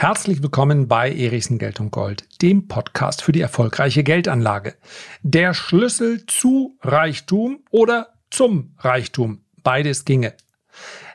Herzlich 0.00 0.42
willkommen 0.42 0.88
bei 0.88 1.14
Erichsen 1.14 1.58
Geld 1.58 1.78
und 1.78 1.90
Gold, 1.90 2.24
dem 2.40 2.68
Podcast 2.68 3.20
für 3.20 3.32
die 3.32 3.42
erfolgreiche 3.42 4.02
Geldanlage. 4.02 4.76
Der 5.22 5.52
Schlüssel 5.52 6.24
zu 6.24 6.78
Reichtum 6.80 7.58
oder 7.70 8.14
zum 8.30 8.72
Reichtum. 8.78 9.42
Beides 9.62 10.06
ginge. 10.06 10.32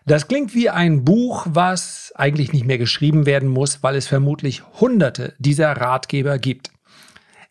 Das 0.05 0.27
klingt 0.27 0.53
wie 0.53 0.69
ein 0.69 1.03
Buch, 1.03 1.47
was 1.49 2.13
eigentlich 2.13 2.53
nicht 2.53 2.65
mehr 2.65 2.77
geschrieben 2.77 3.25
werden 3.25 3.49
muss, 3.49 3.81
weil 3.81 3.95
es 3.95 4.05
vermutlich 4.05 4.61
hunderte 4.79 5.33
dieser 5.39 5.71
Ratgeber 5.71 6.37
gibt. 6.37 6.69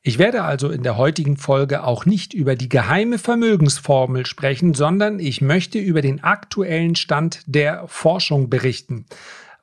Ich 0.02 0.18
werde 0.18 0.44
also 0.44 0.70
in 0.70 0.84
der 0.84 0.96
heutigen 0.96 1.36
Folge 1.36 1.82
auch 1.82 2.06
nicht 2.06 2.32
über 2.32 2.54
die 2.54 2.68
geheime 2.68 3.18
Vermögensformel 3.18 4.24
sprechen, 4.24 4.72
sondern 4.72 5.18
ich 5.18 5.40
möchte 5.40 5.80
über 5.80 6.00
den 6.00 6.22
aktuellen 6.22 6.94
Stand 6.94 7.40
der 7.46 7.88
Forschung 7.88 8.50
berichten. 8.50 9.06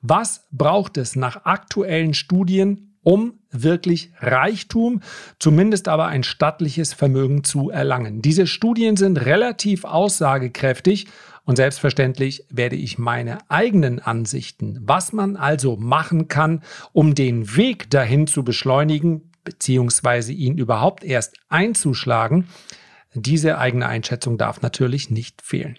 Was 0.02 0.48
braucht 0.52 0.98
es 0.98 1.16
nach 1.16 1.46
aktuellen 1.46 2.14
Studien, 2.14 2.96
um 3.04 3.34
wirklich 3.52 4.12
Reichtum, 4.20 5.02
zumindest 5.40 5.88
aber 5.88 6.08
ein 6.08 6.24
stattliches 6.24 6.94
Vermögen 6.94 7.44
zu 7.44 7.70
erlangen? 7.70 8.22
Diese 8.22 8.48
Studien 8.48 8.98
sind 8.98 9.18
relativ 9.18 9.86
aussagekräftig 9.86 11.08
und 11.46 11.56
selbstverständlich 11.56 12.46
werde 12.50 12.76
ich 12.76 12.98
meine 12.98 13.40
eigenen 13.50 14.00
Ansichten, 14.00 14.80
was 14.82 15.14
man 15.14 15.36
also 15.36 15.76
machen 15.76 16.28
kann, 16.28 16.64
um 16.94 17.14
den 17.14 17.56
Weg 17.56 17.90
dahin 17.90 18.26
zu 18.26 18.44
beschleunigen, 18.44 19.32
beziehungsweise 19.44 20.34
ihn 20.34 20.58
überhaupt 20.58 21.04
erst 21.04 21.36
einzuschlagen, 21.50 22.48
diese 23.14 23.58
eigene 23.58 23.88
Einschätzung 23.88 24.38
darf 24.38 24.62
natürlich 24.62 25.10
nicht 25.10 25.42
fehlen. 25.42 25.78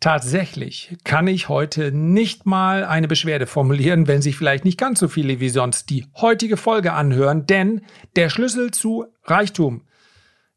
Tatsächlich 0.00 0.96
kann 1.02 1.26
ich 1.26 1.48
heute 1.48 1.90
nicht 1.90 2.46
mal 2.46 2.84
eine 2.84 3.08
Beschwerde 3.08 3.48
formulieren, 3.48 4.06
wenn 4.06 4.22
sich 4.22 4.36
vielleicht 4.36 4.64
nicht 4.64 4.78
ganz 4.78 5.00
so 5.00 5.08
viele 5.08 5.40
wie 5.40 5.48
sonst 5.48 5.90
die 5.90 6.06
heutige 6.14 6.56
Folge 6.56 6.92
anhören, 6.92 7.46
denn 7.46 7.82
der 8.14 8.30
Schlüssel 8.30 8.70
zu 8.70 9.06
Reichtum, 9.24 9.82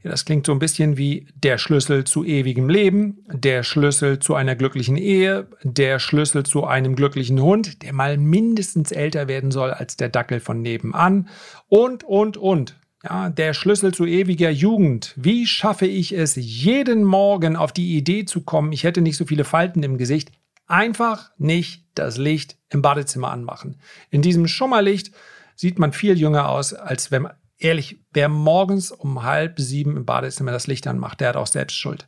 ja, 0.04 0.12
das 0.12 0.26
klingt 0.26 0.46
so 0.46 0.52
ein 0.52 0.60
bisschen 0.60 0.98
wie 0.98 1.28
der 1.36 1.58
Schlüssel 1.58 2.04
zu 2.04 2.24
ewigem 2.24 2.70
Leben, 2.70 3.26
der 3.32 3.64
Schlüssel 3.64 4.20
zu 4.20 4.36
einer 4.36 4.56
glücklichen 4.56 4.98
Ehe, 4.98 5.48
der 5.64 5.98
Schlüssel 5.98 6.44
zu 6.44 6.66
einem 6.66 6.96
glücklichen 6.96 7.42
Hund, 7.42 7.82
der 7.82 7.94
mal 7.94 8.18
mindestens 8.18 8.92
älter 8.92 9.28
werden 9.28 9.52
soll 9.52 9.72
als 9.72 9.98
der 9.98 10.10
Dackel 10.10 10.40
von 10.40 10.62
nebenan 10.62 11.30
und, 11.68 12.04
und, 12.04 12.38
und. 12.38 12.76
Ja, 13.04 13.30
der 13.30 13.54
Schlüssel 13.54 13.94
zu 13.94 14.06
ewiger 14.06 14.52
Jugend. 14.52 15.14
Wie 15.16 15.48
schaffe 15.48 15.88
ich 15.88 16.12
es, 16.12 16.36
jeden 16.36 17.04
Morgen 17.04 17.56
auf 17.56 17.72
die 17.72 17.98
Idee 17.98 18.26
zu 18.26 18.42
kommen, 18.42 18.72
ich 18.72 18.84
hätte 18.84 19.02
nicht 19.02 19.18
so 19.18 19.26
viele 19.26 19.44
Falten 19.44 19.82
im 19.82 19.98
Gesicht? 19.98 20.32
Einfach 20.68 21.32
nicht 21.38 21.86
das 21.96 22.18
Licht 22.18 22.58
im 22.70 22.82
Badezimmer 22.82 23.32
anmachen. 23.32 23.80
In 24.12 24.22
diesem 24.22 24.48
Schummerlicht 24.48 25.12
sieht 25.56 25.80
man 25.80 25.94
viel 25.94 26.18
jünger 26.18 26.50
aus, 26.50 26.74
als 26.74 27.12
wenn 27.12 27.28
ehrlich, 27.58 28.00
wer 28.14 28.30
morgens 28.30 28.92
um 28.92 29.24
halb 29.24 29.60
sieben 29.60 29.98
im 29.98 30.06
Badezimmer 30.06 30.52
das 30.52 30.68
Licht 30.68 30.86
anmacht, 30.88 31.20
der 31.22 31.30
hat 31.30 31.36
auch 31.36 31.48
selbst 31.48 31.78
Schuld. 31.78 32.06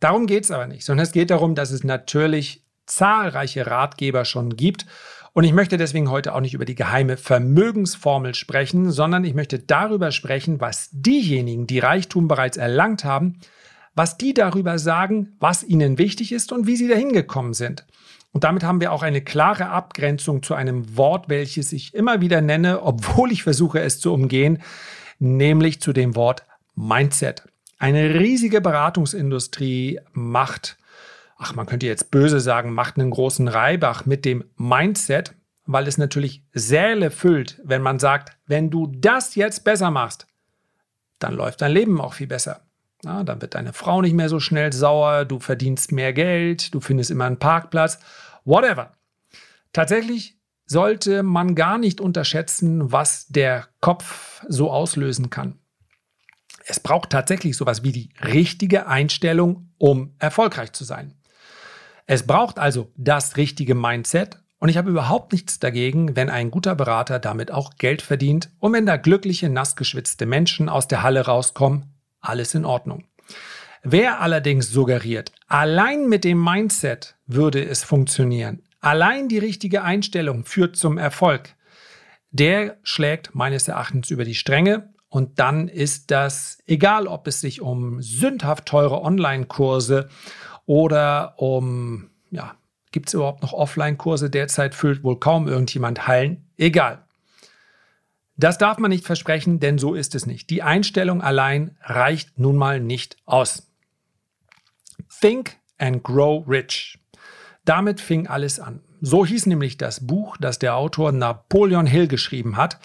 Darum 0.00 0.26
geht 0.26 0.44
es 0.44 0.50
aber 0.50 0.66
nicht, 0.66 0.84
sondern 0.84 1.04
es 1.04 1.12
geht 1.12 1.30
darum, 1.30 1.54
dass 1.54 1.70
es 1.70 1.84
natürlich 1.84 2.64
zahlreiche 2.86 3.66
Ratgeber 3.66 4.24
schon 4.24 4.56
gibt 4.56 4.86
und 5.34 5.42
ich 5.42 5.52
möchte 5.52 5.76
deswegen 5.76 6.10
heute 6.10 6.32
auch 6.32 6.40
nicht 6.40 6.54
über 6.54 6.64
die 6.64 6.76
geheime 6.76 7.16
Vermögensformel 7.16 8.34
sprechen, 8.36 8.92
sondern 8.92 9.24
ich 9.24 9.34
möchte 9.34 9.58
darüber 9.58 10.12
sprechen, 10.12 10.60
was 10.60 10.90
diejenigen, 10.92 11.66
die 11.66 11.80
Reichtum 11.80 12.28
bereits 12.28 12.56
erlangt 12.56 13.04
haben, 13.04 13.40
was 13.96 14.16
die 14.16 14.32
darüber 14.32 14.78
sagen, 14.78 15.32
was 15.40 15.64
ihnen 15.64 15.98
wichtig 15.98 16.30
ist 16.30 16.52
und 16.52 16.68
wie 16.68 16.76
sie 16.76 16.86
dahin 16.86 17.12
gekommen 17.12 17.52
sind. 17.52 17.84
Und 18.30 18.44
damit 18.44 18.62
haben 18.62 18.80
wir 18.80 18.92
auch 18.92 19.02
eine 19.02 19.22
klare 19.22 19.70
Abgrenzung 19.70 20.44
zu 20.44 20.54
einem 20.54 20.96
Wort, 20.96 21.28
welches 21.28 21.72
ich 21.72 21.94
immer 21.94 22.20
wieder 22.20 22.40
nenne, 22.40 22.82
obwohl 22.82 23.32
ich 23.32 23.42
versuche 23.42 23.80
es 23.80 23.98
zu 23.98 24.12
umgehen, 24.12 24.62
nämlich 25.18 25.80
zu 25.80 25.92
dem 25.92 26.14
Wort 26.14 26.44
Mindset. 26.76 27.42
Eine 27.78 28.20
riesige 28.20 28.60
Beratungsindustrie 28.60 29.98
macht 30.12 30.76
ach, 31.36 31.54
man 31.54 31.66
könnte 31.66 31.86
jetzt 31.86 32.10
böse 32.10 32.40
sagen, 32.40 32.72
macht 32.72 32.98
einen 32.98 33.10
großen 33.10 33.48
Reibach 33.48 34.06
mit 34.06 34.24
dem 34.24 34.44
Mindset, 34.56 35.34
weil 35.66 35.86
es 35.86 35.98
natürlich 35.98 36.44
Säle 36.52 37.10
füllt, 37.10 37.60
wenn 37.64 37.82
man 37.82 37.98
sagt, 37.98 38.36
wenn 38.46 38.70
du 38.70 38.86
das 38.86 39.34
jetzt 39.34 39.64
besser 39.64 39.90
machst, 39.90 40.26
dann 41.18 41.34
läuft 41.34 41.62
dein 41.62 41.72
Leben 41.72 42.00
auch 42.00 42.14
viel 42.14 42.26
besser. 42.26 42.60
Ja, 43.04 43.22
dann 43.22 43.42
wird 43.42 43.54
deine 43.54 43.72
Frau 43.72 44.00
nicht 44.00 44.14
mehr 44.14 44.28
so 44.28 44.40
schnell 44.40 44.72
sauer, 44.72 45.24
du 45.24 45.38
verdienst 45.38 45.92
mehr 45.92 46.12
Geld, 46.12 46.74
du 46.74 46.80
findest 46.80 47.10
immer 47.10 47.26
einen 47.26 47.38
Parkplatz, 47.38 47.98
whatever. 48.44 48.92
Tatsächlich 49.72 50.38
sollte 50.66 51.22
man 51.22 51.54
gar 51.54 51.78
nicht 51.78 52.00
unterschätzen, 52.00 52.92
was 52.92 53.26
der 53.28 53.68
Kopf 53.80 54.42
so 54.48 54.70
auslösen 54.70 55.30
kann. 55.30 55.58
Es 56.66 56.80
braucht 56.80 57.10
tatsächlich 57.10 57.56
sowas 57.56 57.82
wie 57.82 57.92
die 57.92 58.10
richtige 58.22 58.86
Einstellung, 58.86 59.70
um 59.76 60.14
erfolgreich 60.18 60.72
zu 60.72 60.84
sein. 60.84 61.14
Es 62.06 62.26
braucht 62.26 62.58
also 62.58 62.90
das 62.96 63.36
richtige 63.36 63.74
Mindset 63.74 64.38
und 64.58 64.68
ich 64.68 64.76
habe 64.76 64.90
überhaupt 64.90 65.32
nichts 65.32 65.58
dagegen, 65.58 66.16
wenn 66.16 66.28
ein 66.28 66.50
guter 66.50 66.74
Berater 66.74 67.18
damit 67.18 67.50
auch 67.50 67.76
Geld 67.76 68.02
verdient 68.02 68.50
und 68.58 68.72
wenn 68.72 68.86
da 68.86 68.96
glückliche, 68.96 69.48
nassgeschwitzte 69.48 70.26
Menschen 70.26 70.68
aus 70.68 70.86
der 70.86 71.02
Halle 71.02 71.22
rauskommen, 71.22 71.94
alles 72.20 72.54
in 72.54 72.64
Ordnung. 72.64 73.04
Wer 73.82 74.20
allerdings 74.20 74.70
suggeriert, 74.70 75.32
allein 75.46 76.08
mit 76.08 76.24
dem 76.24 76.42
Mindset 76.42 77.16
würde 77.26 77.64
es 77.64 77.84
funktionieren, 77.84 78.62
allein 78.80 79.28
die 79.28 79.38
richtige 79.38 79.82
Einstellung 79.82 80.44
führt 80.44 80.76
zum 80.76 80.98
Erfolg, 80.98 81.54
der 82.30 82.76
schlägt 82.82 83.34
meines 83.34 83.68
Erachtens 83.68 84.10
über 84.10 84.24
die 84.24 84.34
Stränge 84.34 84.94
und 85.08 85.38
dann 85.38 85.68
ist 85.68 86.10
das, 86.10 86.58
egal 86.66 87.06
ob 87.06 87.26
es 87.28 87.40
sich 87.40 87.60
um 87.60 88.02
sündhaft 88.02 88.66
teure 88.66 89.02
Online-Kurse 89.02 90.08
oder 90.66 91.34
um, 91.36 92.10
ja, 92.30 92.56
gibt 92.92 93.08
es 93.08 93.14
überhaupt 93.14 93.42
noch 93.42 93.52
Offline-Kurse? 93.52 94.30
Derzeit 94.30 94.74
füllt 94.74 95.02
wohl 95.04 95.18
kaum 95.18 95.48
irgendjemand 95.48 96.06
Hallen. 96.06 96.46
Egal. 96.56 97.04
Das 98.36 98.58
darf 98.58 98.78
man 98.78 98.90
nicht 98.90 99.06
versprechen, 99.06 99.60
denn 99.60 99.78
so 99.78 99.94
ist 99.94 100.14
es 100.14 100.26
nicht. 100.26 100.50
Die 100.50 100.62
Einstellung 100.62 101.22
allein 101.22 101.76
reicht 101.82 102.38
nun 102.38 102.56
mal 102.56 102.80
nicht 102.80 103.16
aus. 103.26 103.70
Think 105.20 105.56
and 105.78 106.02
Grow 106.02 106.46
Rich. 106.48 106.98
Damit 107.64 108.00
fing 108.00 108.26
alles 108.26 108.58
an. 108.58 108.80
So 109.00 109.24
hieß 109.24 109.46
nämlich 109.46 109.78
das 109.78 110.06
Buch, 110.06 110.36
das 110.38 110.58
der 110.58 110.76
Autor 110.76 111.12
Napoleon 111.12 111.86
Hill 111.86 112.08
geschrieben 112.08 112.56
hat. 112.56 112.78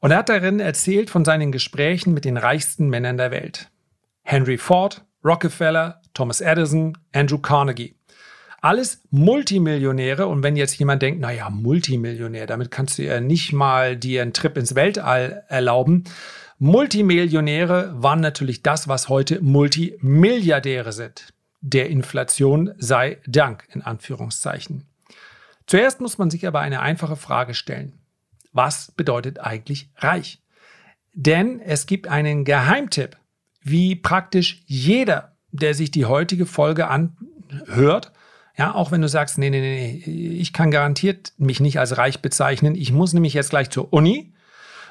Und 0.00 0.10
er 0.10 0.18
hat 0.18 0.28
darin 0.28 0.60
erzählt 0.60 1.10
von 1.10 1.24
seinen 1.24 1.52
Gesprächen 1.52 2.14
mit 2.14 2.24
den 2.24 2.36
reichsten 2.36 2.88
Männern 2.88 3.16
der 3.16 3.30
Welt. 3.30 3.70
Henry 4.22 4.58
Ford, 4.58 5.04
Rockefeller, 5.24 5.97
Thomas 6.18 6.40
Edison, 6.40 6.98
Andrew 7.12 7.38
Carnegie. 7.38 7.94
Alles 8.60 9.04
Multimillionäre 9.12 10.26
und 10.26 10.42
wenn 10.42 10.56
jetzt 10.56 10.76
jemand 10.76 11.00
denkt, 11.00 11.20
naja, 11.20 11.48
Multimillionär, 11.48 12.48
damit 12.48 12.72
kannst 12.72 12.98
du 12.98 13.04
ja 13.04 13.20
nicht 13.20 13.52
mal 13.52 13.96
dir 13.96 14.22
einen 14.22 14.32
Trip 14.32 14.56
ins 14.56 14.74
Weltall 14.74 15.44
erlauben. 15.46 16.02
Multimillionäre 16.58 17.94
waren 18.02 18.18
natürlich 18.18 18.64
das, 18.64 18.88
was 18.88 19.08
heute 19.08 19.40
Multimilliardäre 19.42 20.92
sind. 20.92 21.32
Der 21.60 21.88
Inflation 21.88 22.74
sei 22.78 23.18
Dank, 23.28 23.68
in 23.72 23.82
Anführungszeichen. 23.82 24.88
Zuerst 25.66 26.00
muss 26.00 26.18
man 26.18 26.30
sich 26.30 26.48
aber 26.48 26.58
eine 26.58 26.80
einfache 26.80 27.14
Frage 27.14 27.54
stellen. 27.54 27.92
Was 28.52 28.90
bedeutet 28.90 29.38
eigentlich 29.38 29.88
reich? 29.98 30.42
Denn 31.14 31.60
es 31.60 31.86
gibt 31.86 32.08
einen 32.08 32.44
Geheimtipp, 32.44 33.16
wie 33.62 33.94
praktisch 33.94 34.64
jeder, 34.66 35.37
der 35.50 35.74
sich 35.74 35.90
die 35.90 36.06
heutige 36.06 36.46
Folge 36.46 36.88
anhört, 36.88 38.12
ja, 38.56 38.74
auch 38.74 38.90
wenn 38.90 39.00
du 39.00 39.08
sagst, 39.08 39.38
nee, 39.38 39.50
nee, 39.50 39.60
nee, 39.60 40.02
ich 40.04 40.52
kann 40.52 40.72
garantiert 40.72 41.32
mich 41.38 41.60
nicht 41.60 41.78
als 41.78 41.96
reich 41.96 42.20
bezeichnen. 42.20 42.74
Ich 42.74 42.92
muss 42.92 43.12
nämlich 43.12 43.34
jetzt 43.34 43.50
gleich 43.50 43.70
zur 43.70 43.92
Uni 43.92 44.34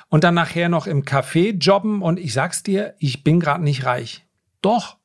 und 0.07 0.23
dann 0.23 0.35
nachher 0.35 0.69
noch 0.69 0.87
im 0.87 1.03
Café 1.03 1.57
jobben 1.59 2.01
und 2.01 2.17
ich 2.17 2.31
sag's 2.31 2.63
dir, 2.63 2.95
ich 2.97 3.25
bin 3.25 3.41
gerade 3.41 3.63
nicht 3.63 3.85
reich. 3.85 4.25
Doch, 4.61 4.97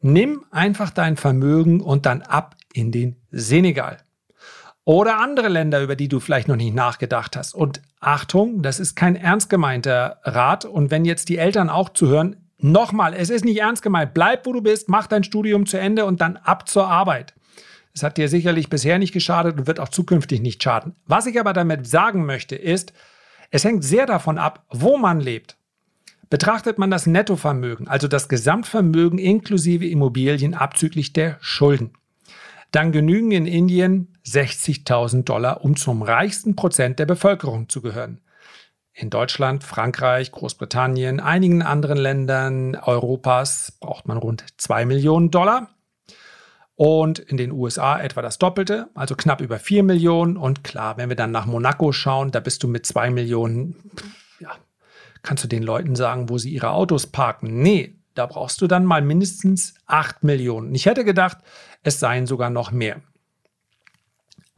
nimm 0.00 0.44
einfach 0.50 0.90
dein 0.90 1.16
Vermögen 1.16 1.80
und 1.80 2.04
dann 2.04 2.20
ab 2.20 2.56
in 2.74 2.92
den 2.92 3.16
Senegal. 3.30 3.98
Oder 4.84 5.18
andere 5.18 5.48
Länder, 5.48 5.82
über 5.82 5.96
die 5.96 6.08
du 6.08 6.20
vielleicht 6.20 6.48
noch 6.48 6.56
nicht 6.56 6.74
nachgedacht 6.74 7.34
hast. 7.34 7.54
Und 7.54 7.80
Achtung, 7.98 8.62
das 8.62 8.78
ist 8.78 8.94
kein 8.94 9.16
ernst 9.16 9.50
gemeinter 9.50 10.20
Rat. 10.22 10.64
Und 10.64 10.90
wenn 10.90 11.04
jetzt 11.04 11.28
die 11.28 11.38
Eltern 11.38 11.70
auch 11.70 11.88
zuhören, 11.88 12.45
Nochmal, 12.58 13.14
es 13.14 13.30
ist 13.30 13.44
nicht 13.44 13.60
ernst 13.60 13.82
gemeint. 13.82 14.14
Bleib, 14.14 14.46
wo 14.46 14.52
du 14.52 14.62
bist, 14.62 14.88
mach 14.88 15.06
dein 15.06 15.24
Studium 15.24 15.66
zu 15.66 15.78
Ende 15.78 16.06
und 16.06 16.20
dann 16.20 16.36
ab 16.36 16.68
zur 16.68 16.88
Arbeit. 16.88 17.34
Es 17.94 18.02
hat 18.02 18.16
dir 18.18 18.28
sicherlich 18.28 18.68
bisher 18.68 18.98
nicht 18.98 19.12
geschadet 19.12 19.58
und 19.58 19.66
wird 19.66 19.80
auch 19.80 19.88
zukünftig 19.88 20.40
nicht 20.40 20.62
schaden. 20.62 20.94
Was 21.06 21.26
ich 21.26 21.40
aber 21.40 21.52
damit 21.52 21.86
sagen 21.86 22.26
möchte, 22.26 22.56
ist, 22.56 22.92
es 23.50 23.64
hängt 23.64 23.84
sehr 23.84 24.06
davon 24.06 24.38
ab, 24.38 24.66
wo 24.70 24.98
man 24.98 25.20
lebt. 25.20 25.56
Betrachtet 26.28 26.76
man 26.78 26.90
das 26.90 27.06
Nettovermögen, 27.06 27.88
also 27.88 28.08
das 28.08 28.28
Gesamtvermögen 28.28 29.18
inklusive 29.18 29.86
Immobilien 29.86 30.54
abzüglich 30.54 31.12
der 31.12 31.38
Schulden, 31.40 31.92
dann 32.72 32.90
genügen 32.90 33.30
in 33.30 33.46
Indien 33.46 34.12
60.000 34.26 35.22
Dollar, 35.22 35.64
um 35.64 35.76
zum 35.76 36.02
reichsten 36.02 36.56
Prozent 36.56 36.98
der 36.98 37.06
Bevölkerung 37.06 37.68
zu 37.68 37.80
gehören. 37.80 38.20
In 38.98 39.10
Deutschland, 39.10 39.62
Frankreich, 39.62 40.32
Großbritannien, 40.32 41.20
einigen 41.20 41.60
anderen 41.60 41.98
Ländern 41.98 42.76
Europas 42.76 43.76
braucht 43.78 44.08
man 44.08 44.16
rund 44.16 44.42
2 44.56 44.86
Millionen 44.86 45.30
Dollar. 45.30 45.68
Und 46.76 47.18
in 47.18 47.36
den 47.36 47.52
USA 47.52 48.00
etwa 48.00 48.22
das 48.22 48.38
Doppelte, 48.38 48.88
also 48.94 49.14
knapp 49.14 49.42
über 49.42 49.58
4 49.58 49.82
Millionen. 49.82 50.38
Und 50.38 50.64
klar, 50.64 50.96
wenn 50.96 51.10
wir 51.10 51.16
dann 51.16 51.30
nach 51.30 51.44
Monaco 51.44 51.92
schauen, 51.92 52.30
da 52.30 52.40
bist 52.40 52.62
du 52.62 52.68
mit 52.68 52.86
2 52.86 53.10
Millionen, 53.10 53.76
ja, 54.40 54.52
kannst 55.22 55.44
du 55.44 55.48
den 55.48 55.62
Leuten 55.62 55.94
sagen, 55.94 56.30
wo 56.30 56.38
sie 56.38 56.50
ihre 56.50 56.70
Autos 56.70 57.06
parken. 57.06 57.60
Nee, 57.60 57.98
da 58.14 58.24
brauchst 58.24 58.62
du 58.62 58.66
dann 58.66 58.86
mal 58.86 59.02
mindestens 59.02 59.74
8 59.84 60.24
Millionen. 60.24 60.74
Ich 60.74 60.86
hätte 60.86 61.04
gedacht, 61.04 61.36
es 61.82 62.00
seien 62.00 62.26
sogar 62.26 62.48
noch 62.48 62.70
mehr. 62.70 63.02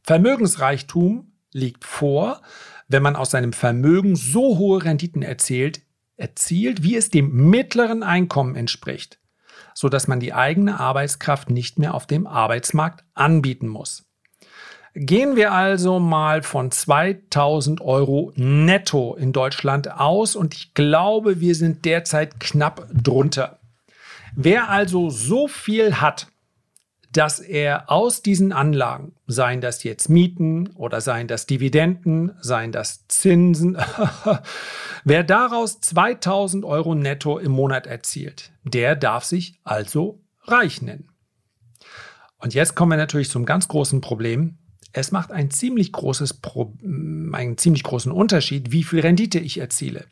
Vermögensreichtum 0.05 1.33
liegt 1.53 1.85
vor, 1.85 2.41
wenn 2.89 3.03
man 3.03 3.17
aus 3.17 3.31
seinem 3.31 3.53
Vermögen 3.53 4.17
so 4.17 4.59
hohe 4.59 4.85
Renditen 4.85 5.23
erzielt, 5.23 5.83
erzielt, 6.17 6.83
wie 6.83 6.97
es 6.97 7.11
dem 7.11 7.31
mittleren 7.51 8.03
Einkommen 8.03 8.57
entspricht, 8.57 9.19
sodass 9.75 10.09
man 10.09 10.21
die 10.21 10.35
eigene 10.35 10.81
Arbeitskraft 10.81 11.51
nicht 11.51 11.79
mehr 11.79 11.95
auf 11.95 12.07
dem 12.07 12.27
Arbeitsmarkt 12.27 13.05
anbieten 13.15 13.69
muss. 13.69 14.05
Gehen 14.95 15.37
wir 15.37 15.53
also 15.53 16.01
mal 16.01 16.43
von 16.43 16.73
2000 16.73 17.81
Euro 17.83 18.33
netto 18.35 19.15
in 19.15 19.33
Deutschland 19.33 19.93
aus 19.93 20.35
und 20.35 20.55
ich 20.55 20.75
glaube, 20.75 21.41
wir 21.41 21.55
sind 21.55 21.85
derzeit 21.85 22.41
knapp 22.41 22.89
drunter. 22.93 23.61
Wer 24.35 24.71
also 24.71 25.11
so 25.11 25.47
viel 25.47 26.01
hat, 26.01 26.29
dass 27.13 27.41
er 27.41 27.91
aus 27.91 28.23
diesen 28.23 28.53
Anlagen, 28.53 29.15
seien 29.27 29.61
das 29.61 29.83
jetzt 29.83 30.09
Mieten 30.09 30.69
oder 30.75 31.01
seien 31.01 31.27
das 31.27 31.47
Dividenden, 31.47 32.33
seien 32.41 32.73
das 32.73 33.07
Zinsen, 33.09 33.79
wer 35.05 35.25
daraus 35.25 35.81
2000 35.81 36.65
Euro 36.65 36.95
netto 36.95 37.39
im 37.39 37.53
Monat 37.53 37.87
erzielt, 37.87 38.53
der 38.65 38.95
darf 38.95 39.25
sich 39.25 39.59
also 39.65 40.21
reich 40.43 40.83
nennen. 40.83 41.09
Und 42.39 42.55
jetzt 42.55 42.75
kommen 42.75 42.93
wir 42.93 42.97
natürlich 42.97 43.31
zum 43.31 43.47
ganz 43.47 43.69
großen 43.69 44.01
Problem. 44.01 44.59
Es 44.93 45.11
macht 45.11 45.33
ein 45.33 45.51
ziemlich 45.51 45.93
großes 45.93 46.35
Pro 46.35 46.75
einen 46.83 47.59
ziemlich 47.59 47.83
großen 47.83 48.13
Unterschied, 48.13 48.73
wie 48.73 48.85
viel 48.85 49.01
Rendite 49.01 49.39
ich 49.39 49.59
erziele. 49.59 50.07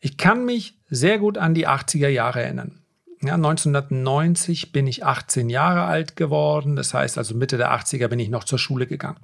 Ich 0.00 0.18
kann 0.18 0.44
mich 0.44 0.78
sehr 0.88 1.18
gut 1.18 1.38
an 1.38 1.54
die 1.54 1.66
80er 1.66 2.08
Jahre 2.08 2.42
erinnern. 2.42 2.83
Ja, 3.24 3.34
1990 3.34 4.72
bin 4.72 4.86
ich 4.86 5.04
18 5.04 5.48
Jahre 5.48 5.84
alt 5.84 6.16
geworden. 6.16 6.76
Das 6.76 6.92
heißt 6.92 7.16
also 7.16 7.34
Mitte 7.34 7.56
der 7.56 7.72
80er 7.72 8.08
bin 8.08 8.18
ich 8.18 8.28
noch 8.28 8.44
zur 8.44 8.58
Schule 8.58 8.86
gegangen. 8.86 9.18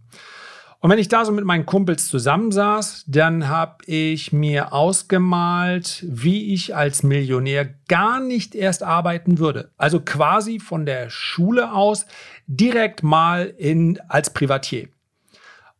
Und 0.82 0.88
wenn 0.88 0.99
ich 0.99 1.08
da 1.08 1.26
so 1.26 1.32
mit 1.32 1.44
meinen 1.44 1.67
Kumpels 1.67 2.08
zusammensaß, 2.08 3.05
dann 3.06 3.49
habe 3.49 3.85
ich 3.85 4.32
mir 4.32 4.73
ausgemalt, 4.73 6.06
wie 6.08 6.55
ich 6.55 6.75
als 6.75 7.02
Millionär 7.02 7.75
gar 7.87 8.19
nicht 8.19 8.55
erst 8.55 8.82
arbeiten 8.82 9.38
würde. 9.38 9.73
Also 9.76 10.00
quasi 10.00 10.58
von 10.58 10.87
der 10.87 11.11
Schule 11.11 11.73
aus 11.73 12.06
direkt 12.47 13.02
mal 13.02 13.52
in, 13.58 14.00
als 14.08 14.32
Privatier. 14.32 14.88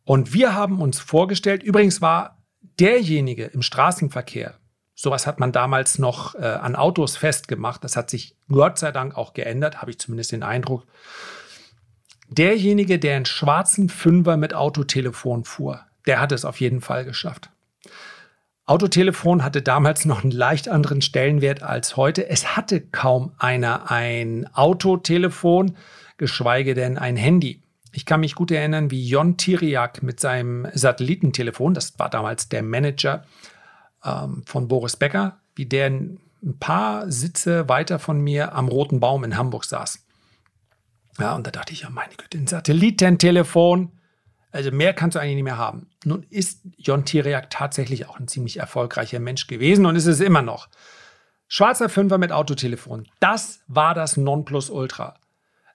Und 0.03 0.33
wir 0.33 0.53
haben 0.53 0.79
uns 0.79 0.99
vorgestellt, 0.99 1.63
übrigens 1.63 2.01
war 2.01 2.37
derjenige 2.79 3.45
im 3.45 3.63
Straßenverkehr, 3.63 4.55
Sowas 5.03 5.25
hat 5.25 5.39
man 5.39 5.51
damals 5.51 5.97
noch 5.97 6.35
äh, 6.35 6.45
an 6.45 6.75
Autos 6.75 7.17
festgemacht. 7.17 7.83
Das 7.83 7.95
hat 7.95 8.11
sich 8.11 8.35
Gott 8.49 8.77
sei 8.77 8.91
Dank 8.91 9.17
auch 9.17 9.33
geändert, 9.33 9.81
habe 9.81 9.89
ich 9.89 9.97
zumindest 9.97 10.31
den 10.31 10.43
Eindruck. 10.43 10.85
Derjenige, 12.29 12.99
der 12.99 13.15
einen 13.15 13.25
schwarzen 13.25 13.89
Fünfer 13.89 14.37
mit 14.37 14.53
Autotelefon 14.53 15.43
fuhr, 15.43 15.81
der 16.05 16.21
hat 16.21 16.31
es 16.31 16.45
auf 16.45 16.59
jeden 16.59 16.81
Fall 16.81 17.03
geschafft. 17.03 17.49
Autotelefon 18.67 19.43
hatte 19.43 19.63
damals 19.63 20.05
noch 20.05 20.21
einen 20.21 20.29
leicht 20.29 20.69
anderen 20.69 21.01
Stellenwert 21.01 21.63
als 21.63 21.97
heute. 21.97 22.29
Es 22.29 22.55
hatte 22.55 22.79
kaum 22.79 23.31
einer 23.39 23.89
ein 23.89 24.47
Autotelefon, 24.53 25.77
geschweige 26.17 26.75
denn 26.75 26.99
ein 26.99 27.17
Handy. 27.17 27.63
Ich 27.91 28.05
kann 28.05 28.19
mich 28.19 28.35
gut 28.35 28.51
erinnern, 28.51 28.91
wie 28.91 29.03
Jon 29.03 29.35
Tiriak 29.37 30.03
mit 30.03 30.19
seinem 30.19 30.67
Satellitentelefon, 30.75 31.73
das 31.73 31.97
war 31.97 32.11
damals 32.11 32.49
der 32.49 32.61
Manager 32.61 33.25
ähm, 34.03 34.43
von 34.45 34.67
Boris 34.67 34.97
Becker, 34.97 35.39
wie 35.55 35.65
der 35.65 35.87
ein 35.87 36.19
paar 36.59 37.11
Sitze 37.11 37.69
weiter 37.69 37.99
von 37.99 38.19
mir 38.19 38.53
am 38.53 38.67
Roten 38.67 38.99
Baum 38.99 39.23
in 39.23 39.37
Hamburg 39.37 39.65
saß. 39.65 40.03
Ja, 41.19 41.35
und 41.35 41.45
da 41.45 41.51
dachte 41.51 41.73
ich, 41.73 41.81
ja, 41.81 41.89
meine 41.89 42.15
Güte, 42.15 42.37
ein 42.37 42.47
Satellitentelefon, 42.47 43.91
also 44.51 44.71
mehr 44.71 44.93
kannst 44.93 45.15
du 45.15 45.19
eigentlich 45.19 45.35
nicht 45.35 45.43
mehr 45.43 45.57
haben. 45.57 45.89
Nun 46.03 46.23
ist 46.29 46.61
Jon 46.77 47.05
Tiriak 47.05 47.49
tatsächlich 47.49 48.07
auch 48.07 48.19
ein 48.19 48.27
ziemlich 48.27 48.57
erfolgreicher 48.57 49.19
Mensch 49.19 49.47
gewesen 49.47 49.85
und 49.85 49.95
ist 49.95 50.07
es 50.07 50.19
immer 50.19 50.41
noch. 50.41 50.67
Schwarzer 51.47 51.89
Fünfer 51.89 52.17
mit 52.17 52.31
Autotelefon, 52.31 53.07
das 53.19 53.61
war 53.67 53.93
das 53.93 54.17
Nonplusultra. 54.17 55.15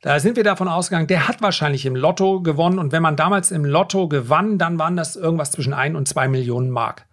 Da 0.02 0.20
sind 0.20 0.36
wir 0.36 0.44
davon 0.44 0.68
ausgegangen, 0.68 1.06
der 1.06 1.28
hat 1.28 1.42
wahrscheinlich 1.42 1.86
im 1.86 1.96
Lotto 1.96 2.40
gewonnen 2.40 2.78
und 2.78 2.92
wenn 2.92 3.02
man 3.02 3.16
damals 3.16 3.50
im 3.50 3.64
Lotto 3.64 4.08
gewann, 4.08 4.58
dann 4.58 4.78
waren 4.78 4.96
das 4.96 5.16
irgendwas 5.16 5.50
zwischen 5.50 5.74
1 5.74 5.96
und 5.96 6.08
2 6.08 6.28
Millionen 6.28 6.70
Mark. 6.70 7.06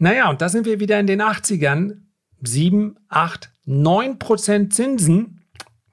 Naja, 0.00 0.30
und 0.30 0.40
da 0.40 0.48
sind 0.48 0.64
wir 0.64 0.80
wieder 0.80 0.98
in 0.98 1.06
den 1.06 1.20
80ern. 1.20 1.98
7, 2.42 2.96
8, 3.10 3.50
9 3.66 4.18
Prozent 4.18 4.72
Zinsen. 4.72 5.42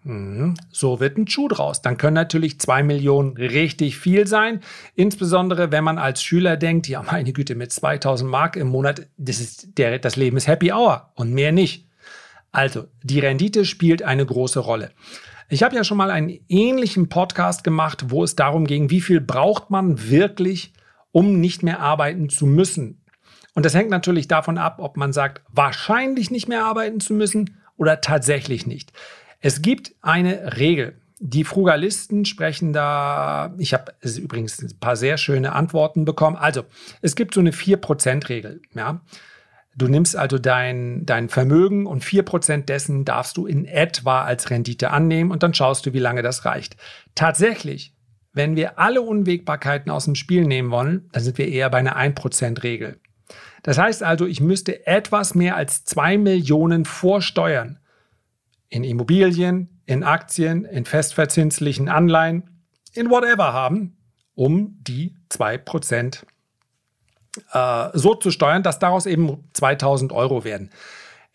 Mhm, 0.04 0.54
so 0.72 1.02
wird 1.02 1.18
ein 1.18 1.28
Schuh 1.28 1.50
draus. 1.50 1.82
Dann 1.82 1.98
können 1.98 2.14
natürlich 2.14 2.58
2 2.58 2.84
Millionen 2.84 3.36
richtig 3.36 3.98
viel 3.98 4.26
sein. 4.26 4.62
Insbesondere, 4.96 5.74
wenn 5.74 5.84
man 5.84 5.98
als 5.98 6.24
Schüler 6.24 6.56
denkt, 6.56 6.88
ja, 6.88 7.04
meine 7.04 7.34
Güte, 7.34 7.56
mit 7.56 7.74
2000 7.74 8.32
Mark 8.32 8.56
im 8.56 8.70
Monat, 8.70 9.08
das, 9.18 9.42
ist 9.42 9.78
der, 9.78 10.00
das 10.00 10.16
Leben 10.16 10.38
ist 10.38 10.48
Happy 10.48 10.72
Hour 10.72 11.12
und 11.16 11.34
mehr 11.34 11.52
nicht. 11.52 11.90
Also, 12.54 12.86
die 13.04 13.20
Rendite 13.20 13.66
spielt 13.66 14.04
eine 14.04 14.26
große 14.26 14.60
Rolle. 14.60 14.92
Ich 15.50 15.64
habe 15.64 15.76
ja 15.76 15.84
schon 15.84 15.98
mal 15.98 16.12
einen 16.12 16.40
ähnlichen 16.48 17.10
Podcast 17.10 17.66
gemacht, 17.66 18.06
wo 18.08 18.24
es 18.24 18.38
darum 18.38 18.68
ging, 18.68 18.90
wie 18.90 19.02
viel 19.02 19.20
braucht 19.20 19.70
man 19.70 20.10
wirklich, 20.10 20.72
um 21.12 21.42
nicht 21.42 21.62
mehr 21.62 21.82
arbeiten 21.82 22.30
zu 22.30 22.46
müssen. 22.46 23.02
Und 23.58 23.66
das 23.66 23.74
hängt 23.74 23.90
natürlich 23.90 24.28
davon 24.28 24.60
ab, 24.60 24.78
ob 24.78 24.98
man 24.98 25.12
sagt, 25.12 25.42
wahrscheinlich 25.52 26.30
nicht 26.30 26.48
mehr 26.48 26.64
arbeiten 26.64 27.00
zu 27.00 27.16
müssen 27.16 27.58
oder 27.76 28.02
tatsächlich 28.02 28.68
nicht. 28.68 28.94
Es 29.42 29.64
gibt 29.64 29.96
eine 30.04 30.60
Regel. 30.60 31.02
Die 31.18 31.44
Frugalisten 31.44 32.26
sprechen 32.26 32.72
da, 32.72 33.56
ich 33.58 33.74
habe 33.74 33.94
übrigens 34.04 34.62
ein 34.62 34.80
paar 34.80 34.96
sehr 34.96 35.18
schöne 35.18 35.54
Antworten 35.54 36.06
bekommen. 36.06 36.36
Also, 36.36 36.66
es 37.02 37.16
gibt 37.16 37.34
so 37.34 37.40
eine 37.40 37.50
4%-Regel. 37.50 38.62
Ja? 38.76 39.02
Du 39.76 39.88
nimmst 39.88 40.16
also 40.16 40.38
dein, 40.38 41.08
dein 41.08 41.28
Vermögen 41.28 41.88
und 41.88 42.04
4% 42.04 42.66
dessen 42.66 43.06
darfst 43.06 43.38
du 43.38 43.48
in 43.48 43.66
etwa 43.66 44.22
als 44.22 44.52
Rendite 44.52 44.92
annehmen 44.92 45.32
und 45.32 45.42
dann 45.42 45.56
schaust 45.56 45.88
du, 45.88 45.94
wie 45.94 46.00
lange 46.00 46.22
das 46.22 46.46
reicht. 46.46 46.78
Tatsächlich, 47.16 47.96
wenn 48.34 48.56
wir 48.56 48.78
alle 48.78 49.02
Unwägbarkeiten 49.02 49.92
aus 49.92 50.06
dem 50.06 50.14
Spiel 50.14 50.46
nehmen 50.46 50.70
wollen, 50.70 51.10
dann 51.12 51.24
sind 51.24 51.40
wir 51.40 51.48
eher 51.48 51.72
bei 51.72 51.80
einer 51.80 51.98
1%-Regel. 51.98 53.00
Das 53.68 53.78
heißt 53.78 54.02
also, 54.02 54.26
ich 54.26 54.40
müsste 54.40 54.88
etwas 54.88 55.36
mehr 55.36 55.58
als 55.58 55.84
zwei 55.84 56.18
Millionen 56.18 56.86
vorsteuern. 56.86 57.80
In 58.70 58.86
Immobilien, 58.86 59.82
in 59.86 60.06
Aktien, 60.06 60.64
in 60.64 60.86
festverzinslichen 60.86 61.90
Anleihen, 61.90 62.62
in 62.94 63.10
whatever 63.10 63.52
haben, 63.52 63.98
um 64.36 64.78
die 64.84 65.18
2% 65.30 66.24
äh, 67.52 67.90
so 67.92 68.16
zu 68.16 68.32
steuern, 68.32 68.64
dass 68.64 68.80
daraus 68.80 69.06
eben 69.06 69.44
2000 69.52 70.14
Euro 70.14 70.46
werden. 70.46 70.72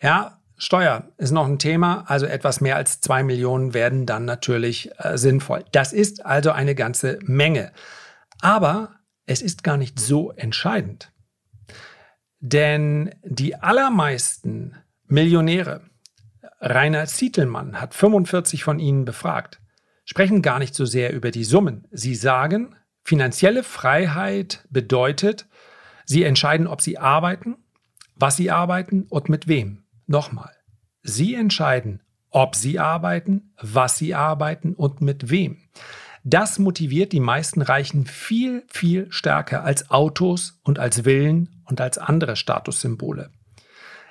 Ja, 0.01 0.39
Steuern 0.57 1.12
ist 1.19 1.33
noch 1.33 1.47
ein 1.47 1.59
Thema, 1.59 2.05
also 2.07 2.25
etwas 2.25 2.62
mehr 2.62 2.77
als 2.77 3.03
2 3.03 3.25
Millionen 3.25 3.75
werden 3.75 4.07
dann 4.07 4.25
natürlich 4.25 4.91
äh, 4.97 5.19
sinnvoll. 5.19 5.67
Das 5.73 5.93
ist 5.93 6.25
also 6.25 6.51
eine 6.53 6.75
ganze 6.75 7.19
Menge. 7.25 7.73
Aber 8.41 8.95
es 9.27 9.43
ist 9.43 9.62
gar 9.62 9.77
nicht 9.77 10.01
so 10.01 10.33
entscheidend. 10.33 11.12
Denn 12.45 13.15
die 13.23 13.55
allermeisten 13.55 14.75
Millionäre, 15.07 15.81
Rainer 16.61 17.07
Zietelmann 17.07 17.81
hat 17.81 17.95
45 17.95 18.65
von 18.65 18.81
ihnen 18.81 19.05
befragt, 19.05 19.61
sprechen 20.05 20.43
gar 20.43 20.59
nicht 20.59 20.75
so 20.75 20.85
sehr 20.85 21.13
über 21.13 21.31
die 21.31 21.45
Summen. 21.45 21.87
Sie 21.93 22.17
sagen, 22.17 22.75
finanzielle 23.05 23.63
Freiheit 23.63 24.67
bedeutet, 24.71 25.47
sie 26.05 26.25
entscheiden, 26.25 26.67
ob 26.67 26.83
sie 26.83 26.99
arbeiten, 26.99 27.59
was 28.17 28.37
sie 28.37 28.51
arbeiten 28.51 29.05
und 29.09 29.29
mit 29.29 29.47
wem. 29.47 29.85
Nochmal, 30.09 30.53
sie 31.05 31.37
entscheiden, 31.37 32.03
ob 32.31 32.57
sie 32.57 32.81
arbeiten, 32.81 33.55
was 33.61 33.99
sie 33.99 34.17
arbeiten 34.17 34.75
und 34.75 35.01
mit 35.01 35.31
wem. 35.31 35.59
Das 36.25 36.59
motiviert 36.59 37.12
die 37.12 37.21
meisten 37.21 37.62
Reichen 37.62 38.07
viel, 38.07 38.64
viel 38.69 39.07
stärker 39.11 39.64
als 39.64 39.91
Autos 39.91 40.61
und 40.62 40.79
als 40.79 41.00
Villen 41.00 41.62
und 41.64 41.81
als 41.81 41.99
andere 41.99 42.37
Statussymbole. 42.37 43.31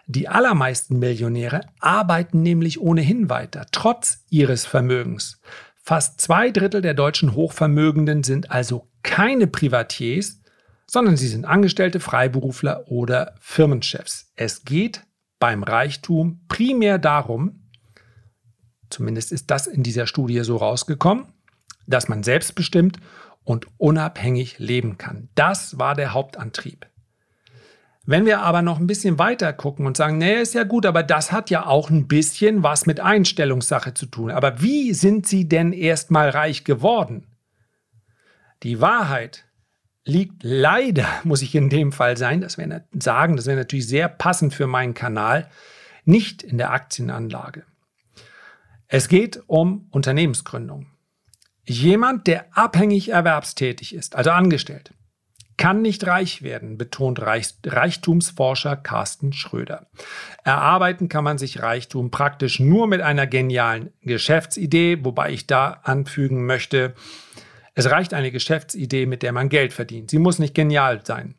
Die 0.08 0.28
allermeisten 0.28 1.00
Millionäre 1.00 1.62
arbeiten 1.80 2.42
nämlich 2.42 2.82
ohnehin 2.82 3.30
weiter, 3.30 3.66
trotz 3.72 4.26
ihres 4.30 4.66
Vermögens. 4.66 5.40
Fast 5.84 6.20
zwei 6.20 6.52
Drittel 6.52 6.82
der 6.82 6.94
deutschen 6.94 7.34
Hochvermögenden 7.34 8.24
sind 8.24 8.52
also 8.52 8.90
keine 9.04 9.48
Privatiers, 9.48 10.42
sondern 10.86 11.16
sie 11.16 11.30
sind 11.30 11.46
Angestellte, 11.46 12.02
Freiberufler 12.02 12.88
oder 12.88 13.36
Firmenchefs. 13.40 14.34
Es 14.36 14.66
geht 14.66 15.06
beim 15.40 15.64
Reichtum 15.64 16.42
primär 16.50 16.98
darum, 16.98 17.70
zumindest 18.90 19.32
ist 19.32 19.50
das 19.50 19.66
in 19.66 19.82
dieser 19.82 20.08
Studie 20.08 20.44
so 20.44 20.58
rausgekommen, 20.58 21.28
dass 21.88 22.08
man 22.08 22.24
selbstbestimmt 22.24 22.98
und 23.44 23.68
unabhängig 23.78 24.60
leben 24.60 24.98
kann. 24.98 25.30
Das 25.36 25.80
war 25.80 25.96
der 25.96 26.14
Hauptantrieb. 26.14 26.88
Wenn 28.04 28.26
wir 28.26 28.42
aber 28.42 28.62
noch 28.62 28.80
ein 28.80 28.88
bisschen 28.88 29.20
weiter 29.20 29.54
gucken 29.54 29.86
und 29.86 29.96
sagen, 29.96 30.18
nee, 30.18 30.42
ist 30.42 30.56
ja 30.56 30.64
gut, 30.64 30.86
aber 30.86 31.04
das 31.04 31.32
hat 31.32 31.50
ja 31.50 31.68
auch 31.68 31.90
ein 31.90 32.08
bisschen 32.08 32.64
was 32.64 32.88
mit 32.88 33.00
Einstellungssache 33.00 33.94
zu 33.94 34.08
tun. 34.08 34.32
Aber 34.32 34.62
wie 34.62 34.94
sind 34.94 35.28
sie 35.28 35.48
denn 35.48 35.72
erstmal 35.72 36.30
reich 36.30 36.64
geworden? 36.64 37.28
Die 38.64 38.82
Wahrheit 38.82 39.46
liegt 40.04 40.44
leider, 40.44 41.08
muss 41.24 41.44
ich 41.44 41.54
in 41.54 41.70
dem 41.70 41.92
Fall 41.92 42.18
sein, 42.18 42.42
das 42.42 42.58
wäre 42.58 42.86
sagen, 42.92 43.36
das 43.36 43.46
wäre 43.46 43.58
natürlich 43.58 43.88
sehr 43.88 44.08
passend 44.08 44.54
für 44.54 44.68
meinen 44.68 44.96
Kanal, 44.96 45.48
nicht 46.04 46.42
in 46.42 46.58
der 46.58 46.72
Aktienanlage. 46.72 47.64
Es 48.88 49.08
geht 49.08 49.42
um 49.48 49.88
Unternehmensgründung. 49.92 50.88
Jemand, 51.72 52.28
der 52.28 52.46
abhängig 52.52 53.10
erwerbstätig 53.10 53.96
ist, 53.96 54.18
also 54.18 54.32
angestellt, 54.32 54.94
kann 55.56 55.82
nicht 55.82 56.06
reich 56.06 56.42
werden, 56.42 56.78
betont 56.78 57.22
Reich, 57.22 57.56
Reichtumsforscher 57.66 58.76
Carsten 58.76 59.32
Schröder. 59.32 59.88
Erarbeiten 60.44 61.08
kann 61.08 61.24
man 61.24 61.38
sich 61.38 61.62
Reichtum 61.62 62.12
praktisch 62.12 62.60
nur 62.60 62.88
mit 62.88 63.00
einer 63.00 63.26
genialen 63.26 63.94
Geschäftsidee, 64.02 65.06
wobei 65.06 65.32
ich 65.32 65.48
da 65.48 65.80
anfügen 65.84 66.46
möchte, 66.46 66.94
es 67.74 67.90
reicht 67.90 68.14
eine 68.14 68.32
Geschäftsidee, 68.32 69.06
mit 69.06 69.24
der 69.24 69.32
man 69.32 69.48
Geld 69.48 69.72
verdient. 69.72 70.10
Sie 70.10 70.20
muss 70.20 70.40
nicht 70.40 70.54
genial 70.54 71.06
sein. 71.06 71.36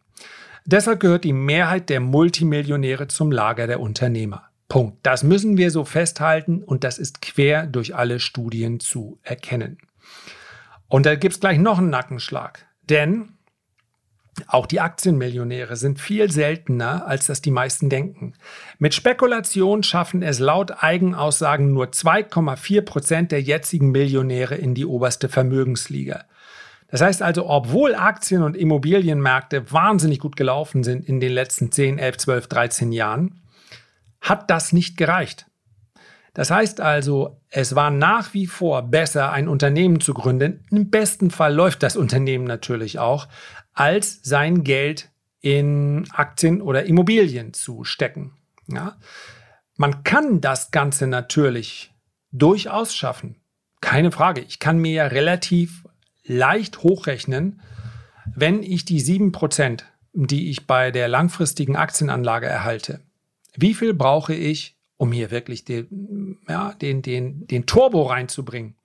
Deshalb 0.64 1.00
gehört 1.00 1.24
die 1.24 1.34
Mehrheit 1.34 1.90
der 1.90 2.00
Multimillionäre 2.00 3.08
zum 3.08 3.32
Lager 3.32 3.66
der 3.66 3.80
Unternehmer. 3.80 4.44
Punkt. 4.68 4.98
Das 5.02 5.24
müssen 5.24 5.58
wir 5.58 5.70
so 5.70 5.84
festhalten 5.84 6.62
und 6.62 6.84
das 6.84 6.98
ist 6.98 7.20
quer 7.20 7.66
durch 7.66 7.94
alle 7.94 8.18
Studien 8.18 8.80
zu 8.80 9.18
erkennen. 9.22 9.76
Und 10.88 11.06
da 11.06 11.14
gibt 11.14 11.34
es 11.34 11.40
gleich 11.40 11.58
noch 11.58 11.78
einen 11.78 11.90
Nackenschlag. 11.90 12.66
Denn 12.82 13.30
auch 14.46 14.66
die 14.66 14.80
Aktienmillionäre 14.80 15.76
sind 15.76 16.00
viel 16.00 16.30
seltener, 16.30 17.06
als 17.06 17.26
das 17.26 17.42
die 17.42 17.50
meisten 17.50 17.90
denken. 17.90 18.34
Mit 18.78 18.94
Spekulation 18.94 19.82
schaffen 19.82 20.22
es 20.22 20.38
laut 20.38 20.82
Eigenaussagen 20.82 21.72
nur 21.72 21.86
2,4 21.86 22.82
Prozent 22.82 23.32
der 23.32 23.42
jetzigen 23.42 23.90
Millionäre 23.90 24.54
in 24.54 24.74
die 24.74 24.86
oberste 24.86 25.28
Vermögensliga. 25.28 26.24
Das 26.88 27.00
heißt 27.00 27.22
also, 27.22 27.48
obwohl 27.48 27.94
Aktien- 27.94 28.42
und 28.42 28.56
Immobilienmärkte 28.56 29.70
wahnsinnig 29.72 30.18
gut 30.18 30.36
gelaufen 30.36 30.82
sind 30.82 31.06
in 31.06 31.20
den 31.20 31.32
letzten 31.32 31.72
10, 31.72 31.98
11, 31.98 32.18
12, 32.18 32.46
13 32.48 32.92
Jahren, 32.92 33.40
hat 34.20 34.50
das 34.50 34.72
nicht 34.72 34.96
gereicht. 34.96 35.46
Das 36.34 36.50
heißt 36.50 36.80
also, 36.80 37.40
es 37.50 37.74
war 37.74 37.90
nach 37.90 38.32
wie 38.32 38.46
vor 38.46 38.82
besser, 38.82 39.32
ein 39.32 39.48
Unternehmen 39.48 40.00
zu 40.00 40.14
gründen. 40.14 40.64
Im 40.70 40.88
besten 40.88 41.30
Fall 41.30 41.54
läuft 41.54 41.82
das 41.82 41.96
Unternehmen 41.96 42.44
natürlich 42.44 42.98
auch, 42.98 43.28
als 43.74 44.20
sein 44.22 44.64
Geld 44.64 45.10
in 45.40 46.06
Aktien 46.12 46.62
oder 46.62 46.84
Immobilien 46.84 47.52
zu 47.52 47.84
stecken. 47.84 48.32
Ja? 48.66 48.96
Man 49.76 50.04
kann 50.04 50.40
das 50.40 50.70
Ganze 50.70 51.06
natürlich 51.06 51.92
durchaus 52.30 52.94
schaffen. 52.94 53.36
Keine 53.80 54.12
Frage. 54.12 54.40
Ich 54.40 54.58
kann 54.58 54.78
mir 54.78 54.92
ja 54.92 55.06
relativ 55.08 55.86
leicht 56.24 56.82
hochrechnen, 56.82 57.60
wenn 58.34 58.62
ich 58.62 58.84
die 58.84 59.02
7%, 59.02 59.82
die 60.12 60.50
ich 60.50 60.66
bei 60.66 60.90
der 60.90 61.08
langfristigen 61.08 61.76
Aktienanlage 61.76 62.46
erhalte, 62.46 63.00
wie 63.56 63.74
viel 63.74 63.92
brauche 63.92 64.34
ich, 64.34 64.76
um 65.02 65.10
hier 65.10 65.32
wirklich 65.32 65.64
den, 65.64 66.38
ja, 66.48 66.74
den, 66.74 67.02
den, 67.02 67.44
den 67.48 67.66
Turbo 67.66 68.02
reinzubringen? 68.04 68.76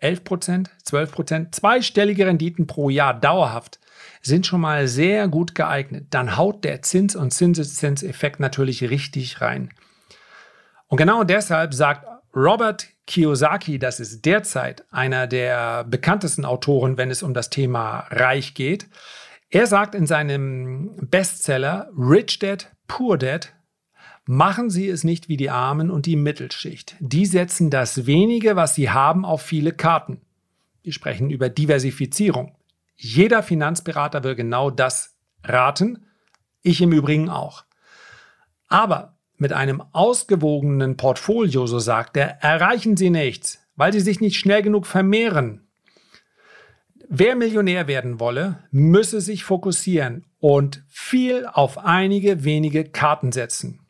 11% 0.00 0.68
12% 0.86 1.52
zweistellige 1.52 2.26
Renditen 2.26 2.66
pro 2.66 2.88
Jahr 2.88 3.12
dauerhaft 3.12 3.78
sind 4.22 4.46
schon 4.46 4.62
mal 4.62 4.88
sehr 4.88 5.28
gut 5.28 5.54
geeignet. 5.54 6.06
Dann 6.08 6.38
haut 6.38 6.64
der 6.64 6.80
Zins- 6.80 7.14
und 7.14 7.34
Zinseszinseffekt 7.34 8.40
natürlich 8.40 8.88
richtig 8.88 9.42
rein. 9.42 9.68
Und 10.86 10.96
genau 10.96 11.24
deshalb 11.24 11.74
sagt 11.74 12.06
Robert 12.34 12.88
Kiyosaki, 13.06 13.78
das 13.78 14.00
ist 14.00 14.24
derzeit 14.24 14.86
einer 14.90 15.26
der 15.26 15.84
bekanntesten 15.84 16.46
Autoren, 16.46 16.96
wenn 16.96 17.10
es 17.10 17.22
um 17.22 17.34
das 17.34 17.50
Thema 17.50 18.06
Reich 18.08 18.54
geht. 18.54 18.88
Er 19.50 19.66
sagt 19.66 19.94
in 19.94 20.06
seinem 20.06 20.96
Bestseller 21.10 21.90
Rich 21.94 22.38
Dad, 22.38 22.72
Poor 22.88 23.18
Dad, 23.18 23.52
machen 24.30 24.70
Sie 24.70 24.88
es 24.88 25.02
nicht 25.02 25.28
wie 25.28 25.36
die 25.36 25.50
Armen 25.50 25.90
und 25.90 26.06
die 26.06 26.14
Mittelschicht. 26.14 26.94
Die 27.00 27.26
setzen 27.26 27.68
das 27.68 28.06
wenige, 28.06 28.54
was 28.54 28.76
sie 28.76 28.88
haben, 28.88 29.24
auf 29.24 29.42
viele 29.42 29.72
Karten. 29.72 30.20
Wir 30.84 30.92
sprechen 30.92 31.30
über 31.30 31.48
Diversifizierung. 31.48 32.54
Jeder 32.94 33.42
Finanzberater 33.42 34.22
will 34.22 34.36
genau 34.36 34.70
das 34.70 35.16
raten. 35.42 36.06
Ich 36.62 36.80
im 36.80 36.92
Übrigen 36.92 37.28
auch. 37.28 37.64
Aber 38.68 39.16
mit 39.36 39.52
einem 39.52 39.82
ausgewogenen 39.90 40.96
Portfolio, 40.96 41.66
so 41.66 41.80
sagt 41.80 42.16
er, 42.16 42.40
erreichen 42.40 42.96
Sie 42.96 43.10
nichts, 43.10 43.58
weil 43.74 43.92
Sie 43.92 43.98
sich 43.98 44.20
nicht 44.20 44.38
schnell 44.38 44.62
genug 44.62 44.86
vermehren. 44.86 45.66
Wer 47.08 47.34
Millionär 47.34 47.88
werden 47.88 48.20
wolle, 48.20 48.62
müsse 48.70 49.20
sich 49.20 49.42
fokussieren 49.42 50.24
und 50.38 50.84
viel 50.86 51.46
auf 51.46 51.78
einige 51.78 52.44
wenige 52.44 52.84
Karten 52.84 53.32
setzen. 53.32 53.80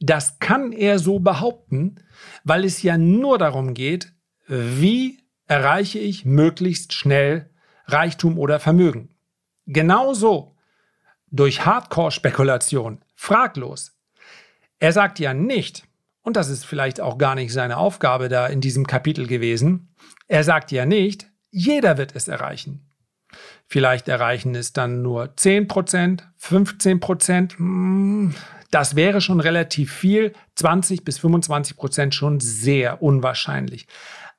Das 0.00 0.38
kann 0.38 0.72
er 0.72 0.98
so 0.98 1.18
behaupten, 1.18 1.96
weil 2.44 2.64
es 2.64 2.82
ja 2.82 2.98
nur 2.98 3.38
darum 3.38 3.74
geht, 3.74 4.12
wie 4.46 5.18
erreiche 5.46 5.98
ich 5.98 6.24
möglichst 6.24 6.92
schnell 6.92 7.50
Reichtum 7.86 8.38
oder 8.38 8.60
Vermögen. 8.60 9.14
Genauso 9.66 10.56
durch 11.30 11.64
Hardcore-Spekulation, 11.64 13.02
fraglos. 13.14 13.96
Er 14.78 14.92
sagt 14.92 15.18
ja 15.18 15.34
nicht, 15.34 15.84
und 16.22 16.36
das 16.36 16.48
ist 16.48 16.64
vielleicht 16.64 17.00
auch 17.00 17.18
gar 17.18 17.34
nicht 17.34 17.52
seine 17.52 17.78
Aufgabe 17.78 18.28
da 18.28 18.46
in 18.46 18.60
diesem 18.60 18.86
Kapitel 18.86 19.26
gewesen, 19.26 19.94
er 20.26 20.44
sagt 20.44 20.70
ja 20.72 20.86
nicht, 20.86 21.30
jeder 21.50 21.98
wird 21.98 22.14
es 22.14 22.28
erreichen. 22.28 22.84
Vielleicht 23.66 24.08
erreichen 24.08 24.54
es 24.54 24.72
dann 24.72 25.02
nur 25.02 25.34
10%, 25.34 26.22
15%, 26.40 27.58
hm, 27.58 28.34
das 28.70 28.96
wäre 28.96 29.20
schon 29.20 29.40
relativ 29.40 29.92
viel, 29.92 30.32
20 30.56 31.04
bis 31.04 31.18
25% 31.20 32.12
schon 32.12 32.40
sehr 32.40 33.02
unwahrscheinlich. 33.02 33.86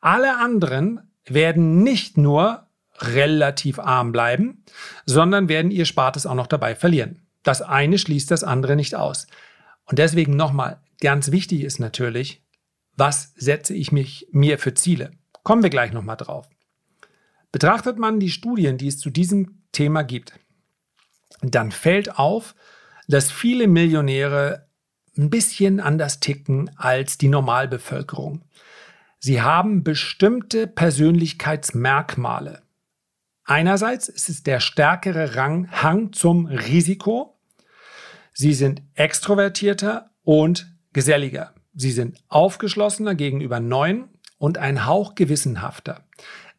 Alle 0.01 0.37
anderen 0.37 1.11
werden 1.25 1.83
nicht 1.83 2.17
nur 2.17 2.67
relativ 2.99 3.79
arm 3.79 4.11
bleiben, 4.11 4.63
sondern 5.05 5.49
werden 5.49 5.71
ihr 5.71 5.85
Spartes 5.85 6.25
auch 6.25 6.35
noch 6.35 6.47
dabei 6.47 6.75
verlieren. 6.75 7.21
Das 7.43 7.61
eine 7.61 7.97
schließt 7.97 8.29
das 8.29 8.43
andere 8.43 8.75
nicht 8.75 8.95
aus. 8.95 9.27
Und 9.85 9.99
deswegen 9.99 10.35
nochmal, 10.35 10.81
ganz 11.01 11.31
wichtig 11.31 11.63
ist 11.63 11.79
natürlich, 11.79 12.43
was 12.95 13.33
setze 13.35 13.73
ich 13.73 13.91
mich, 13.91 14.27
mir 14.31 14.59
für 14.59 14.73
Ziele? 14.73 15.11
Kommen 15.43 15.63
wir 15.63 15.69
gleich 15.69 15.93
nochmal 15.93 16.17
drauf. 16.17 16.49
Betrachtet 17.51 17.97
man 17.97 18.19
die 18.19 18.29
Studien, 18.29 18.77
die 18.77 18.87
es 18.87 18.99
zu 18.99 19.09
diesem 19.09 19.63
Thema 19.71 20.03
gibt, 20.03 20.33
dann 21.41 21.71
fällt 21.71 22.19
auf, 22.19 22.53
dass 23.09 23.31
viele 23.31 23.67
Millionäre 23.67 24.67
ein 25.17 25.29
bisschen 25.29 25.79
anders 25.79 26.19
ticken 26.19 26.69
als 26.77 27.17
die 27.17 27.27
Normalbevölkerung. 27.27 28.43
Sie 29.17 29.41
haben 29.41 29.83
bestimmte 29.83 30.67
Persönlichkeitsmerkmale. 30.67 32.61
Einerseits 33.43 34.09
ist 34.09 34.29
es 34.29 34.43
der 34.43 34.59
stärkere 34.59 35.35
Rang, 35.35 35.69
Hang 35.71 36.13
zum 36.13 36.45
Risiko. 36.45 37.39
Sie 38.31 38.53
sind 38.53 38.83
extrovertierter 38.93 40.11
und 40.21 40.71
geselliger. 40.93 41.55
Sie 41.73 41.91
sind 41.91 42.23
aufgeschlossener 42.27 43.15
gegenüber 43.15 43.59
Neuen 43.59 44.07
und 44.37 44.59
ein 44.59 44.85
Hauch 44.85 45.15
gewissenhafter. 45.15 46.05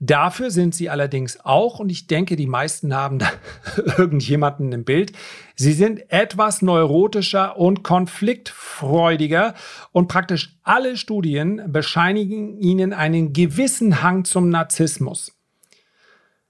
Dafür 0.03 0.51
sind 0.51 0.75
sie 0.75 0.89
allerdings 0.89 1.45
auch, 1.45 1.79
und 1.79 1.91
ich 1.91 2.07
denke, 2.07 2.35
die 2.35 2.47
meisten 2.47 2.95
haben 2.95 3.19
da 3.19 3.31
irgendjemanden 3.99 4.73
im 4.73 4.85
Bild, 4.85 5.13
sie 5.57 5.75
sind 5.75 6.11
etwas 6.11 6.63
neurotischer 6.63 7.59
und 7.59 7.83
konfliktfreudiger 7.83 9.55
und 9.93 10.09
praktisch 10.09 10.57
alle 10.63 10.97
Studien 10.97 11.71
bescheinigen 11.71 12.57
ihnen 12.57 12.95
einen 12.95 13.35
gewissen 13.35 14.03
Hang 14.03 14.25
zum 14.25 14.49
Narzissmus. 14.49 15.37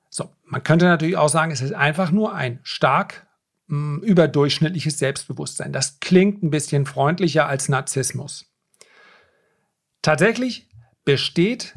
So, 0.08 0.30
man 0.44 0.62
könnte 0.62 0.84
natürlich 0.84 1.16
auch 1.16 1.28
sagen, 1.28 1.50
es 1.50 1.60
ist 1.60 1.74
einfach 1.74 2.12
nur 2.12 2.32
ein 2.32 2.60
stark 2.62 3.26
mh, 3.66 3.96
hm, 3.96 4.02
überdurchschnittliches 4.04 5.00
Selbstbewusstsein. 5.00 5.72
Das 5.72 5.98
klingt 5.98 6.44
ein 6.44 6.50
bisschen 6.50 6.86
freundlicher 6.86 7.48
als 7.48 7.68
Narzissmus. 7.68 8.46
Tatsächlich 10.02 10.68
besteht 11.04 11.74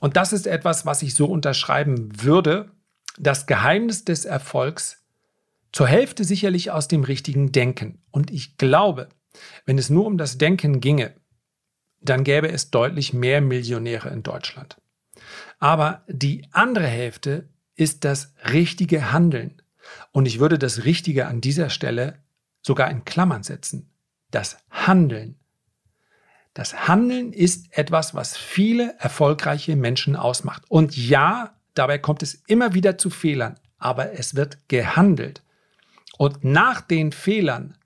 und 0.00 0.16
das 0.16 0.32
ist 0.32 0.46
etwas, 0.46 0.86
was 0.86 1.02
ich 1.02 1.14
so 1.14 1.26
unterschreiben 1.26 2.22
würde, 2.22 2.70
das 3.18 3.46
Geheimnis 3.46 4.04
des 4.04 4.24
Erfolgs 4.24 5.04
zur 5.72 5.86
Hälfte 5.86 6.24
sicherlich 6.24 6.70
aus 6.70 6.88
dem 6.88 7.04
richtigen 7.04 7.52
Denken. 7.52 8.00
Und 8.10 8.30
ich 8.30 8.56
glaube, 8.56 9.08
wenn 9.66 9.78
es 9.78 9.90
nur 9.90 10.06
um 10.06 10.18
das 10.18 10.38
Denken 10.38 10.80
ginge, 10.80 11.14
dann 12.00 12.24
gäbe 12.24 12.50
es 12.50 12.70
deutlich 12.70 13.12
mehr 13.12 13.40
Millionäre 13.40 14.08
in 14.10 14.22
Deutschland. 14.22 14.80
Aber 15.58 16.02
die 16.06 16.46
andere 16.52 16.86
Hälfte 16.86 17.48
ist 17.74 18.04
das 18.04 18.34
richtige 18.52 19.12
Handeln. 19.12 19.60
Und 20.12 20.26
ich 20.26 20.38
würde 20.38 20.58
das 20.58 20.84
Richtige 20.84 21.26
an 21.26 21.40
dieser 21.40 21.70
Stelle 21.70 22.18
sogar 22.62 22.90
in 22.90 23.04
Klammern 23.04 23.42
setzen. 23.42 23.90
Das 24.30 24.58
Handeln. 24.70 25.36
Das 26.54 26.88
Handeln 26.88 27.32
ist 27.32 27.76
etwas, 27.76 28.14
was 28.14 28.36
viele 28.36 28.94
erfolgreiche 28.98 29.76
Menschen 29.76 30.16
ausmacht. 30.16 30.62
Und 30.68 30.96
ja, 30.96 31.56
dabei 31.74 31.98
kommt 31.98 32.22
es 32.22 32.34
immer 32.46 32.74
wieder 32.74 32.98
zu 32.98 33.10
Fehlern, 33.10 33.58
aber 33.78 34.12
es 34.12 34.34
wird 34.34 34.68
gehandelt. 34.68 35.42
Und 36.16 36.44
nach 36.44 36.80
den 36.80 37.12
Fehlern 37.12 37.76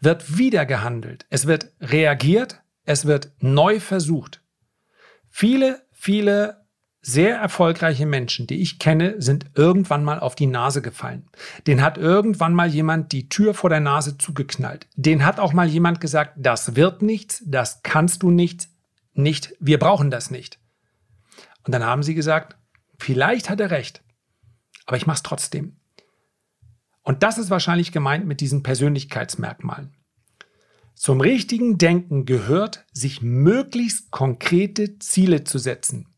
wird 0.00 0.38
wieder 0.38 0.66
gehandelt. 0.66 1.26
Es 1.28 1.46
wird 1.46 1.72
reagiert, 1.80 2.60
es 2.84 3.06
wird 3.06 3.32
neu 3.40 3.80
versucht. 3.80 4.42
Viele, 5.28 5.82
viele 5.92 6.64
sehr 7.00 7.36
erfolgreiche 7.36 8.06
Menschen, 8.06 8.46
die 8.46 8.60
ich 8.60 8.78
kenne, 8.78 9.14
sind 9.18 9.46
irgendwann 9.54 10.04
mal 10.04 10.18
auf 10.18 10.34
die 10.34 10.46
Nase 10.46 10.82
gefallen. 10.82 11.28
Den 11.66 11.82
hat 11.82 11.96
irgendwann 11.96 12.54
mal 12.54 12.68
jemand 12.68 13.12
die 13.12 13.28
Tür 13.28 13.54
vor 13.54 13.70
der 13.70 13.80
Nase 13.80 14.18
zugeknallt. 14.18 14.86
Den 14.96 15.24
hat 15.24 15.38
auch 15.38 15.52
mal 15.52 15.68
jemand 15.68 16.00
gesagt, 16.00 16.34
das 16.36 16.74
wird 16.76 17.02
nichts, 17.02 17.42
das 17.46 17.82
kannst 17.82 18.22
du 18.22 18.30
nicht, 18.30 18.68
nicht, 19.14 19.54
wir 19.60 19.78
brauchen 19.78 20.10
das 20.10 20.30
nicht. 20.30 20.58
Und 21.64 21.72
dann 21.72 21.84
haben 21.84 22.02
sie 22.02 22.14
gesagt, 22.14 22.56
vielleicht 22.98 23.48
hat 23.48 23.60
er 23.60 23.70
recht, 23.70 24.02
aber 24.86 24.96
ich 24.96 25.06
mache 25.06 25.16
es 25.16 25.22
trotzdem. 25.22 25.76
Und 27.02 27.22
das 27.22 27.38
ist 27.38 27.48
wahrscheinlich 27.48 27.92
gemeint 27.92 28.26
mit 28.26 28.40
diesen 28.40 28.62
Persönlichkeitsmerkmalen. 28.62 29.94
Zum 30.94 31.20
richtigen 31.20 31.78
Denken 31.78 32.26
gehört, 32.26 32.84
sich 32.92 33.22
möglichst 33.22 34.10
konkrete 34.10 34.98
Ziele 34.98 35.44
zu 35.44 35.58
setzen. 35.58 36.08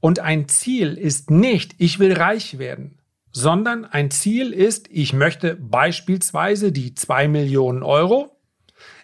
Und 0.00 0.20
ein 0.20 0.48
Ziel 0.48 0.96
ist 0.96 1.30
nicht, 1.30 1.74
ich 1.78 1.98
will 1.98 2.12
reich 2.12 2.58
werden, 2.58 2.98
sondern 3.32 3.84
ein 3.84 4.10
Ziel 4.10 4.52
ist, 4.52 4.88
ich 4.90 5.12
möchte 5.12 5.56
beispielsweise 5.56 6.72
die 6.72 6.94
2 6.94 7.28
Millionen 7.28 7.82
Euro, 7.82 8.36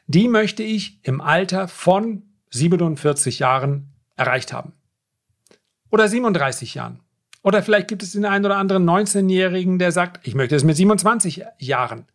die 0.07 0.29
möchte 0.29 0.63
ich 0.63 1.01
im 1.03 1.21
Alter 1.21 1.69
von 1.69 2.23
47 2.51 3.39
Jahren 3.39 3.93
erreicht 4.17 4.53
haben. 4.53 4.73
Oder 5.91 6.09
37 6.09 6.75
Jahren. 6.75 7.01
Oder 7.43 7.63
vielleicht 7.63 7.89
gibt 7.89 8.03
es 8.03 8.13
den 8.13 8.25
einen 8.25 8.47
oder 8.47 8.57
anderen 8.57 8.89
19-Jährigen, 8.89 9.79
der 9.79 9.93
sagt, 9.93 10.27
ich 10.27 10.35
möchte 10.35 10.57
es 10.57 10.65
mit 10.65 10.77
27 10.77 11.45
Jahren. 11.59 12.07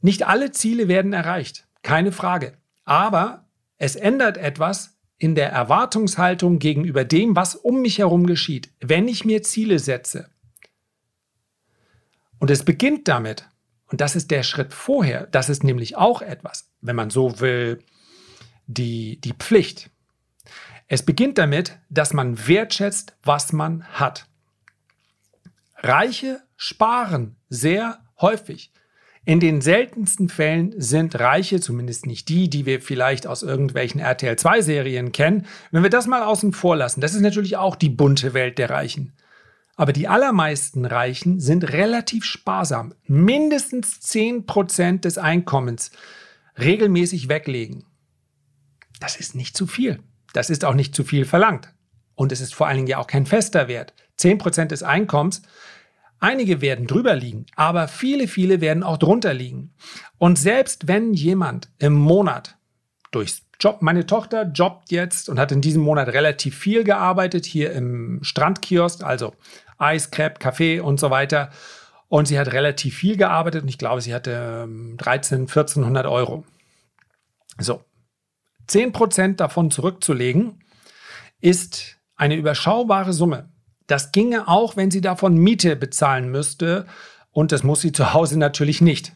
Nicht 0.00 0.26
alle 0.26 0.50
Ziele 0.50 0.88
werden 0.88 1.12
erreicht, 1.12 1.66
keine 1.82 2.12
Frage. 2.12 2.58
Aber 2.84 3.46
es 3.78 3.96
ändert 3.96 4.36
etwas 4.36 4.98
in 5.22 5.36
der 5.36 5.52
Erwartungshaltung 5.52 6.58
gegenüber 6.58 7.04
dem, 7.04 7.36
was 7.36 7.54
um 7.54 7.80
mich 7.80 7.98
herum 7.98 8.26
geschieht, 8.26 8.72
wenn 8.80 9.06
ich 9.06 9.24
mir 9.24 9.44
Ziele 9.44 9.78
setze. 9.78 10.28
Und 12.40 12.50
es 12.50 12.64
beginnt 12.64 13.06
damit, 13.06 13.48
und 13.86 14.00
das 14.00 14.16
ist 14.16 14.32
der 14.32 14.42
Schritt 14.42 14.74
vorher, 14.74 15.28
das 15.28 15.48
ist 15.48 15.62
nämlich 15.62 15.96
auch 15.96 16.22
etwas, 16.22 16.68
wenn 16.80 16.96
man 16.96 17.08
so 17.08 17.38
will, 17.38 17.84
die, 18.66 19.20
die 19.20 19.32
Pflicht. 19.32 19.90
Es 20.88 21.04
beginnt 21.04 21.38
damit, 21.38 21.78
dass 21.88 22.12
man 22.12 22.48
wertschätzt, 22.48 23.14
was 23.22 23.52
man 23.52 23.84
hat. 23.84 24.26
Reiche 25.76 26.42
sparen 26.56 27.36
sehr 27.48 28.04
häufig. 28.20 28.71
In 29.24 29.38
den 29.38 29.60
seltensten 29.60 30.28
Fällen 30.28 30.74
sind 30.76 31.18
Reiche, 31.18 31.60
zumindest 31.60 32.06
nicht 32.06 32.28
die, 32.28 32.50
die 32.50 32.66
wir 32.66 32.80
vielleicht 32.80 33.26
aus 33.26 33.44
irgendwelchen 33.44 34.00
RTL 34.00 34.36
2 34.36 34.62
Serien 34.62 35.12
kennen, 35.12 35.46
wenn 35.70 35.84
wir 35.84 35.90
das 35.90 36.08
mal 36.08 36.24
außen 36.24 36.52
vor 36.52 36.76
lassen, 36.76 37.00
das 37.00 37.14
ist 37.14 37.20
natürlich 37.20 37.56
auch 37.56 37.76
die 37.76 37.88
bunte 37.88 38.34
Welt 38.34 38.58
der 38.58 38.70
Reichen. 38.70 39.12
Aber 39.76 39.92
die 39.92 40.08
allermeisten 40.08 40.84
Reichen 40.84 41.38
sind 41.38 41.72
relativ 41.72 42.24
sparsam, 42.24 42.94
mindestens 43.06 44.00
10% 44.00 45.00
des 45.00 45.18
Einkommens 45.18 45.92
regelmäßig 46.58 47.28
weglegen. 47.28 47.84
Das 48.98 49.16
ist 49.16 49.36
nicht 49.36 49.56
zu 49.56 49.66
viel. 49.66 50.00
Das 50.32 50.50
ist 50.50 50.64
auch 50.64 50.74
nicht 50.74 50.94
zu 50.94 51.04
viel 51.04 51.24
verlangt. 51.24 51.72
Und 52.14 52.32
es 52.32 52.40
ist 52.40 52.54
vor 52.54 52.66
allen 52.66 52.76
Dingen 52.76 52.88
ja 52.88 52.98
auch 52.98 53.06
kein 53.06 53.26
fester 53.26 53.68
Wert. 53.68 53.94
10% 54.18 54.66
des 54.66 54.82
Einkommens, 54.82 55.42
einige 56.22 56.60
werden 56.60 56.86
drüber 56.86 57.14
liegen, 57.14 57.46
aber 57.56 57.88
viele, 57.88 58.28
viele 58.28 58.60
werden 58.60 58.82
auch 58.82 58.96
drunter 58.96 59.34
liegen. 59.34 59.74
Und 60.18 60.38
selbst 60.38 60.88
wenn 60.88 61.12
jemand 61.12 61.68
im 61.78 61.94
Monat 61.94 62.56
durchs 63.10 63.42
Job, 63.60 63.82
meine 63.82 64.06
Tochter 64.06 64.44
jobbt 64.44 64.90
jetzt 64.90 65.28
und 65.28 65.38
hat 65.38 65.52
in 65.52 65.60
diesem 65.60 65.82
Monat 65.82 66.08
relativ 66.08 66.56
viel 66.56 66.84
gearbeitet, 66.84 67.44
hier 67.44 67.72
im 67.72 68.20
Strandkiosk, 68.22 69.04
also 69.04 69.34
Eis, 69.78 70.10
Crepe, 70.10 70.38
Kaffee 70.38 70.80
und 70.80 70.98
so 70.98 71.10
weiter. 71.10 71.50
Und 72.08 72.26
sie 72.26 72.38
hat 72.38 72.52
relativ 72.52 72.96
viel 72.96 73.16
gearbeitet 73.16 73.62
und 73.62 73.68
ich 73.68 73.78
glaube, 73.78 74.00
sie 74.00 74.14
hatte 74.14 74.68
13, 74.96 75.38
ähm, 75.38 75.46
1400 75.46 76.06
Euro. 76.06 76.44
So, 77.58 77.82
10% 78.68 79.36
davon 79.36 79.70
zurückzulegen, 79.70 80.62
ist 81.40 81.98
eine 82.16 82.36
überschaubare 82.36 83.12
Summe. 83.12 83.51
Das 83.86 84.12
ginge 84.12 84.48
auch, 84.48 84.76
wenn 84.76 84.90
sie 84.90 85.00
davon 85.00 85.36
Miete 85.36 85.76
bezahlen 85.76 86.30
müsste. 86.30 86.86
Und 87.30 87.52
das 87.52 87.62
muss 87.62 87.80
sie 87.80 87.92
zu 87.92 88.12
Hause 88.14 88.38
natürlich 88.38 88.80
nicht. 88.80 89.12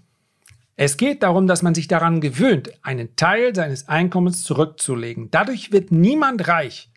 Es 0.77 0.99
geht 0.99 1.23
darum, 1.23 1.47
dass 1.47 1.63
man 1.63 1.75
sich 1.75 1.89
daran 1.89 2.21
gewöhnt, 2.21 2.71
einen 2.83 3.17
Teil 3.17 3.55
seines 3.55 3.89
Einkommens 3.89 4.43
zurückzulegen. 4.43 5.31
Dadurch 5.31 5.73
wird 5.73 5.91
niemand 5.91 6.49
reich. 6.49 6.91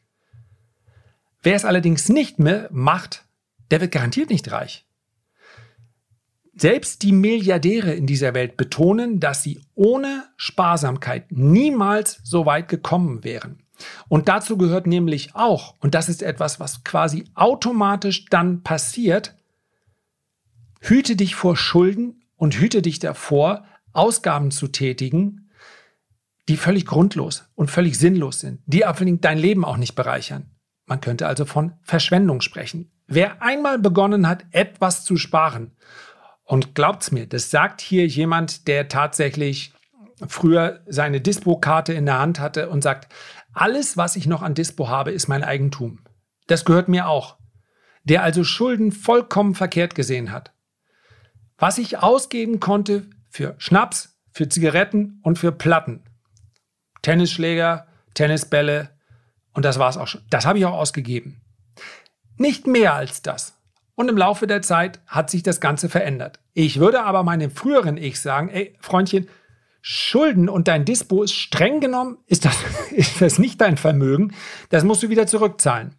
Wer 1.42 1.56
es 1.56 1.64
allerdings 1.64 2.10
nicht 2.10 2.40
mehr 2.40 2.68
macht, 2.72 3.26
der 3.72 3.80
wird 3.80 3.94
garantiert 3.94 4.30
nicht 4.30 4.52
reich. 4.52 4.86
Selbst 6.54 7.04
die 7.04 7.14
Milliardäre 7.14 7.94
in 7.94 8.06
dieser 8.06 8.34
Welt 8.34 8.58
betonen, 8.58 9.22
dass 9.22 9.44
sie 9.44 9.62
ohne 9.76 10.26
Sparsamkeit 10.36 11.32
niemals 11.32 12.20
so 12.24 12.46
weit 12.46 12.68
gekommen 12.68 13.24
wären. 13.24 13.64
Und 14.08 14.28
dazu 14.28 14.58
gehört 14.58 14.88
nämlich 14.88 15.36
auch, 15.36 15.76
und 15.80 15.96
das 15.96 16.10
ist 16.10 16.22
etwas, 16.22 16.60
was 16.60 16.84
quasi 16.84 17.26
automatisch 17.36 18.26
dann 18.26 18.64
passiert, 18.64 19.36
hüte 20.82 21.16
dich 21.16 21.36
vor 21.36 21.56
Schulden 21.56 22.24
und 22.36 22.56
hüte 22.56 22.82
dich 22.82 23.00
davor, 23.00 23.66
Ausgaben 23.92 24.52
zu 24.52 24.68
tätigen, 24.68 25.50
die 26.48 26.58
völlig 26.58 26.86
grundlos 26.86 27.46
und 27.56 27.70
völlig 27.70 27.98
sinnlos 27.98 28.40
sind, 28.40 28.62
die 28.66 28.84
dein 29.22 29.38
Leben 29.38 29.66
auch 29.66 29.78
nicht 29.78 29.96
bereichern. 29.96 30.52
Man 30.86 31.02
könnte 31.02 31.28
also 31.28 31.46
von 31.46 31.74
Verschwendung 31.84 32.42
sprechen. 32.42 32.92
Wer 33.08 33.42
einmal 33.42 33.78
begonnen 33.78 34.28
hat, 34.28 34.46
etwas 34.52 35.04
zu 35.04 35.18
sparen 35.18 35.76
und 36.44 36.74
glaubt's 36.74 37.12
mir, 37.12 37.28
das 37.28 37.52
sagt 37.52 37.82
hier 37.82 38.08
jemand, 38.08 38.68
der 38.68 38.88
tatsächlich 38.88 39.74
früher 40.28 40.82
seine 40.88 41.22
Dispo-Karte 41.22 41.94
in 41.94 42.06
der 42.06 42.20
Hand 42.20 42.40
hatte 42.40 42.70
und 42.70 42.84
sagt, 42.84 43.12
alles, 43.54 43.98
was 43.98 44.16
ich 44.16 44.28
noch 44.28 44.42
an 44.42 44.54
Dispo 44.54 44.88
habe, 44.88 45.12
ist 45.12 45.28
mein 45.28 45.44
Eigentum. 45.44 46.00
Das 46.48 46.66
gehört 46.66 46.88
mir 46.88 47.08
auch. 47.08 47.38
Der 48.04 48.24
also 48.24 48.44
Schulden 48.44 48.92
vollkommen 48.92 49.56
verkehrt 49.56 49.96
gesehen 49.96 50.32
hat. 50.32 50.52
Was 51.58 51.78
ich 51.78 51.98
ausgeben 51.98 52.60
konnte 52.60 53.06
für 53.30 53.56
Schnaps, 53.58 54.18
für 54.32 54.50
Zigaretten 54.50 55.20
und 55.24 55.38
für 55.38 55.52
Platten. 55.52 56.04
Tennisschläger, 57.02 57.88
Tennisbälle 58.14 58.90
und 59.54 59.66
das 59.66 59.80
war 59.80 59.90
es 59.90 59.98
auch 59.98 60.08
schon. 60.08 60.22
Das 60.30 60.46
habe 60.46 60.58
ich 60.60 60.66
auch 60.66 60.74
ausgegeben. 60.74 61.42
Nicht 62.38 62.68
mehr 62.68 62.94
als 62.94 63.22
das. 63.22 63.56
Und 63.96 64.10
im 64.10 64.18
Laufe 64.18 64.48
der 64.48 64.62
Zeit 64.62 65.02
hat 65.06 65.30
sich 65.30 65.44
das 65.44 65.60
Ganze 65.60 65.90
verändert. 65.90 66.40
Ich 66.54 66.80
würde 66.80 67.04
aber 67.04 67.24
meinem 67.24 67.52
früheren 67.52 67.98
Ich 67.98 68.22
sagen, 68.22 68.50
ey, 68.50 68.78
Freundchen, 68.80 69.28
Schulden 69.82 70.50
und 70.50 70.68
dein 70.68 70.86
Dispo 70.86 71.24
ist 71.24 71.34
streng 71.34 71.80
genommen, 71.80 72.18
ist 72.28 72.46
das, 72.46 72.58
ist 72.92 73.22
das 73.22 73.40
nicht 73.40 73.62
dein 73.62 73.78
Vermögen. 73.78 74.34
Das 74.70 74.84
musst 74.84 75.04
du 75.04 75.10
wieder 75.10 75.28
zurückzahlen. 75.28 75.96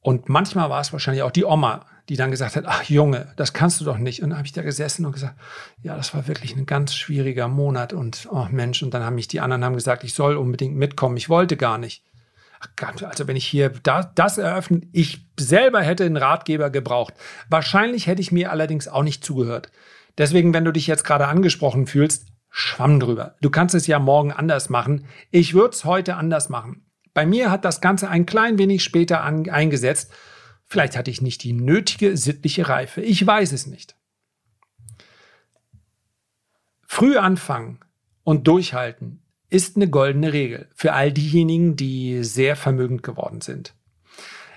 Und 0.00 0.28
manchmal 0.28 0.70
war 0.70 0.80
es 0.80 0.92
wahrscheinlich 0.92 1.22
auch 1.22 1.30
die 1.30 1.44
Oma, 1.44 1.84
die 2.08 2.16
dann 2.16 2.30
gesagt 2.30 2.56
hat, 2.56 2.64
ach 2.66 2.84
Junge, 2.84 3.32
das 3.36 3.52
kannst 3.52 3.80
du 3.80 3.84
doch 3.84 3.98
nicht. 3.98 4.22
Und 4.22 4.30
dann 4.30 4.38
habe 4.38 4.46
ich 4.46 4.52
da 4.52 4.62
gesessen 4.62 5.04
und 5.04 5.12
gesagt, 5.12 5.38
ja, 5.82 5.96
das 5.96 6.14
war 6.14 6.26
wirklich 6.28 6.56
ein 6.56 6.66
ganz 6.66 6.94
schwieriger 6.94 7.48
Monat 7.48 7.92
und 7.92 8.28
oh 8.30 8.46
Mensch, 8.50 8.82
und 8.82 8.94
dann 8.94 9.02
haben 9.02 9.16
mich 9.16 9.28
die 9.28 9.40
anderen 9.40 9.64
haben 9.64 9.74
gesagt, 9.74 10.04
ich 10.04 10.14
soll 10.14 10.36
unbedingt 10.36 10.76
mitkommen. 10.76 11.16
Ich 11.16 11.28
wollte 11.28 11.56
gar 11.56 11.78
nicht. 11.78 12.04
Also 12.80 13.28
wenn 13.28 13.36
ich 13.36 13.46
hier 13.46 13.70
das, 13.82 14.08
das 14.14 14.38
eröffne, 14.38 14.80
ich 14.92 15.26
selber 15.38 15.82
hätte 15.82 16.04
einen 16.04 16.16
Ratgeber 16.16 16.70
gebraucht. 16.70 17.14
Wahrscheinlich 17.48 18.06
hätte 18.06 18.22
ich 18.22 18.32
mir 18.32 18.50
allerdings 18.50 18.88
auch 18.88 19.02
nicht 19.02 19.24
zugehört. 19.24 19.70
Deswegen, 20.16 20.52
wenn 20.54 20.64
du 20.64 20.72
dich 20.72 20.86
jetzt 20.86 21.04
gerade 21.04 21.28
angesprochen 21.28 21.86
fühlst, 21.86 22.26
schwamm 22.58 22.98
drüber. 22.98 23.36
Du 23.40 23.50
kannst 23.50 23.74
es 23.74 23.86
ja 23.86 23.98
morgen 23.98 24.32
anders 24.32 24.68
machen. 24.68 25.06
Ich 25.30 25.54
würde 25.54 25.74
es 25.74 25.84
heute 25.84 26.16
anders 26.16 26.48
machen. 26.48 26.84
Bei 27.14 27.24
mir 27.24 27.50
hat 27.50 27.64
das 27.64 27.80
Ganze 27.80 28.08
ein 28.08 28.26
klein 28.26 28.58
wenig 28.58 28.82
später 28.82 29.22
an, 29.22 29.48
eingesetzt. 29.48 30.12
Vielleicht 30.66 30.96
hatte 30.96 31.10
ich 31.10 31.22
nicht 31.22 31.44
die 31.44 31.52
nötige 31.52 32.16
sittliche 32.16 32.68
Reife. 32.68 33.00
Ich 33.00 33.24
weiß 33.24 33.52
es 33.52 33.66
nicht. 33.66 33.96
Früh 36.84 37.16
anfangen 37.16 37.78
und 38.24 38.48
durchhalten 38.48 39.22
ist 39.50 39.76
eine 39.76 39.88
goldene 39.88 40.32
Regel 40.32 40.68
für 40.74 40.94
all 40.94 41.12
diejenigen, 41.12 41.76
die 41.76 42.24
sehr 42.24 42.56
vermögend 42.56 43.02
geworden 43.02 43.40
sind. 43.40 43.74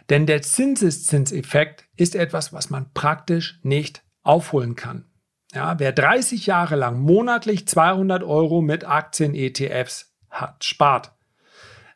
Denn 0.10 0.26
der 0.26 0.42
Zinseszinseffekt 0.42 1.86
ist 1.96 2.16
etwas, 2.16 2.52
was 2.52 2.70
man 2.70 2.92
praktisch 2.94 3.60
nicht 3.62 4.04
aufholen 4.24 4.76
kann. 4.76 5.06
Ja, 5.54 5.80
wer 5.80 5.92
30 5.92 6.46
Jahre 6.46 6.76
lang 6.76 7.00
monatlich 7.00 7.68
200 7.68 8.24
Euro 8.24 8.62
mit 8.62 8.86
Aktien-ETFs 8.86 10.14
hat, 10.30 10.64
spart, 10.64 11.12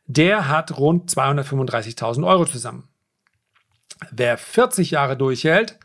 der 0.08 0.50
hat 0.50 0.78
rund 0.78 1.10
235.000 1.10 2.28
Euro 2.28 2.46
zusammen. 2.46 2.90
Wer 4.12 4.38
40 4.38 4.92
Jahre 4.92 5.16
durchhält, 5.16 5.80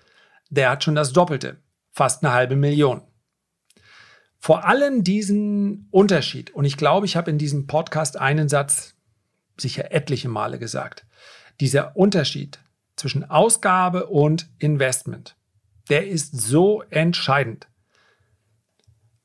der 0.51 0.71
hat 0.71 0.83
schon 0.83 0.97
das 0.97 1.13
Doppelte, 1.13 1.63
fast 1.93 2.25
eine 2.25 2.33
halbe 2.33 2.57
Million. 2.57 3.03
Vor 4.39 4.65
allem 4.65 5.05
diesen 5.05 5.87
Unterschied, 5.91 6.51
und 6.51 6.65
ich 6.65 6.77
glaube, 6.77 7.07
ich 7.07 7.17
habe 7.17 7.31
in 7.31 7.39
diesem 7.39 7.67
Podcast 7.67 8.19
einen 8.19 8.49
Satz 8.49 8.97
sicher 9.59 9.93
etliche 9.93 10.29
Male 10.29 10.59
gesagt, 10.59 11.07
dieser 11.61 11.97
Unterschied 11.97 12.59
zwischen 12.97 13.29
Ausgabe 13.31 14.07
und 14.07 14.49
Investment, 14.59 15.37
der 15.91 16.07
ist 16.07 16.41
so 16.41 16.83
entscheidend. 16.91 17.69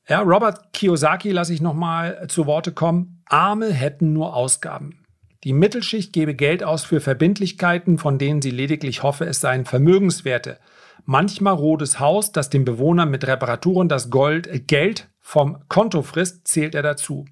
Ja, 0.08 0.20
Robert 0.20 0.72
Kiyosaki 0.72 1.32
lasse 1.32 1.52
ich 1.52 1.60
nochmal 1.60 2.26
zu 2.28 2.46
Worte 2.46 2.72
kommen. 2.72 3.22
Arme 3.26 3.72
hätten 3.72 4.12
nur 4.12 4.36
Ausgaben. 4.36 5.04
Die 5.42 5.52
Mittelschicht 5.52 6.12
gebe 6.12 6.34
Geld 6.34 6.62
aus 6.62 6.84
für 6.84 7.00
Verbindlichkeiten, 7.00 7.98
von 7.98 8.18
denen 8.18 8.42
sie 8.42 8.50
lediglich 8.50 9.02
hoffe, 9.02 9.24
es 9.26 9.40
seien 9.40 9.64
Vermögenswerte. 9.64 10.58
Manchmal 11.04 11.54
rotes 11.54 12.00
Haus, 12.00 12.32
das 12.32 12.50
dem 12.50 12.64
Bewohner 12.64 13.06
mit 13.06 13.26
Reparaturen 13.26 13.88
das 13.88 14.10
Gold, 14.10 14.46
äh, 14.48 14.58
Geld 14.58 15.08
vom 15.20 15.58
Konto 15.68 16.02
frisst, 16.02 16.48
zählt 16.48 16.74
er 16.74 16.82
dazu. 16.82 17.26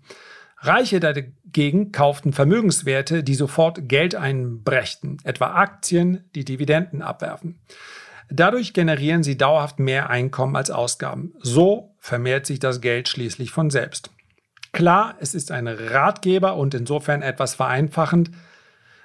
Reiche 0.59 1.01
dagegen 1.01 1.93
kauften 1.93 2.33
Vermögenswerte, 2.33 3.23
die 3.23 3.35
sofort 3.35 3.89
Geld 3.89 4.15
einbrächten, 4.15 5.19
etwa 5.25 5.55
Aktien, 5.55 6.25
die 6.35 6.45
Dividenden 6.45 7.03
abwerfen. 7.03 7.59
Dadurch 8.31 8.73
generieren 8.73 9.23
sie 9.23 9.37
dauerhaft 9.37 9.79
mehr 9.79 10.11
Einkommen 10.11 10.57
als 10.57 10.71
Ausgaben. 10.71 11.35
So 11.41 11.95
vermehrt 11.99 12.47
sich 12.47 12.59
das 12.59 12.81
Geld 12.81 13.09
schließlich 13.09 13.51
von 13.51 13.71
selbst. 13.71 14.11
Klar, 14.73 15.17
es 15.21 15.35
ist 15.35 15.53
ein 15.53 15.69
Ratgeber 15.69 16.57
und 16.57 16.75
insofern 16.75 17.23
etwas 17.23 17.55
vereinfachend, 17.55 18.31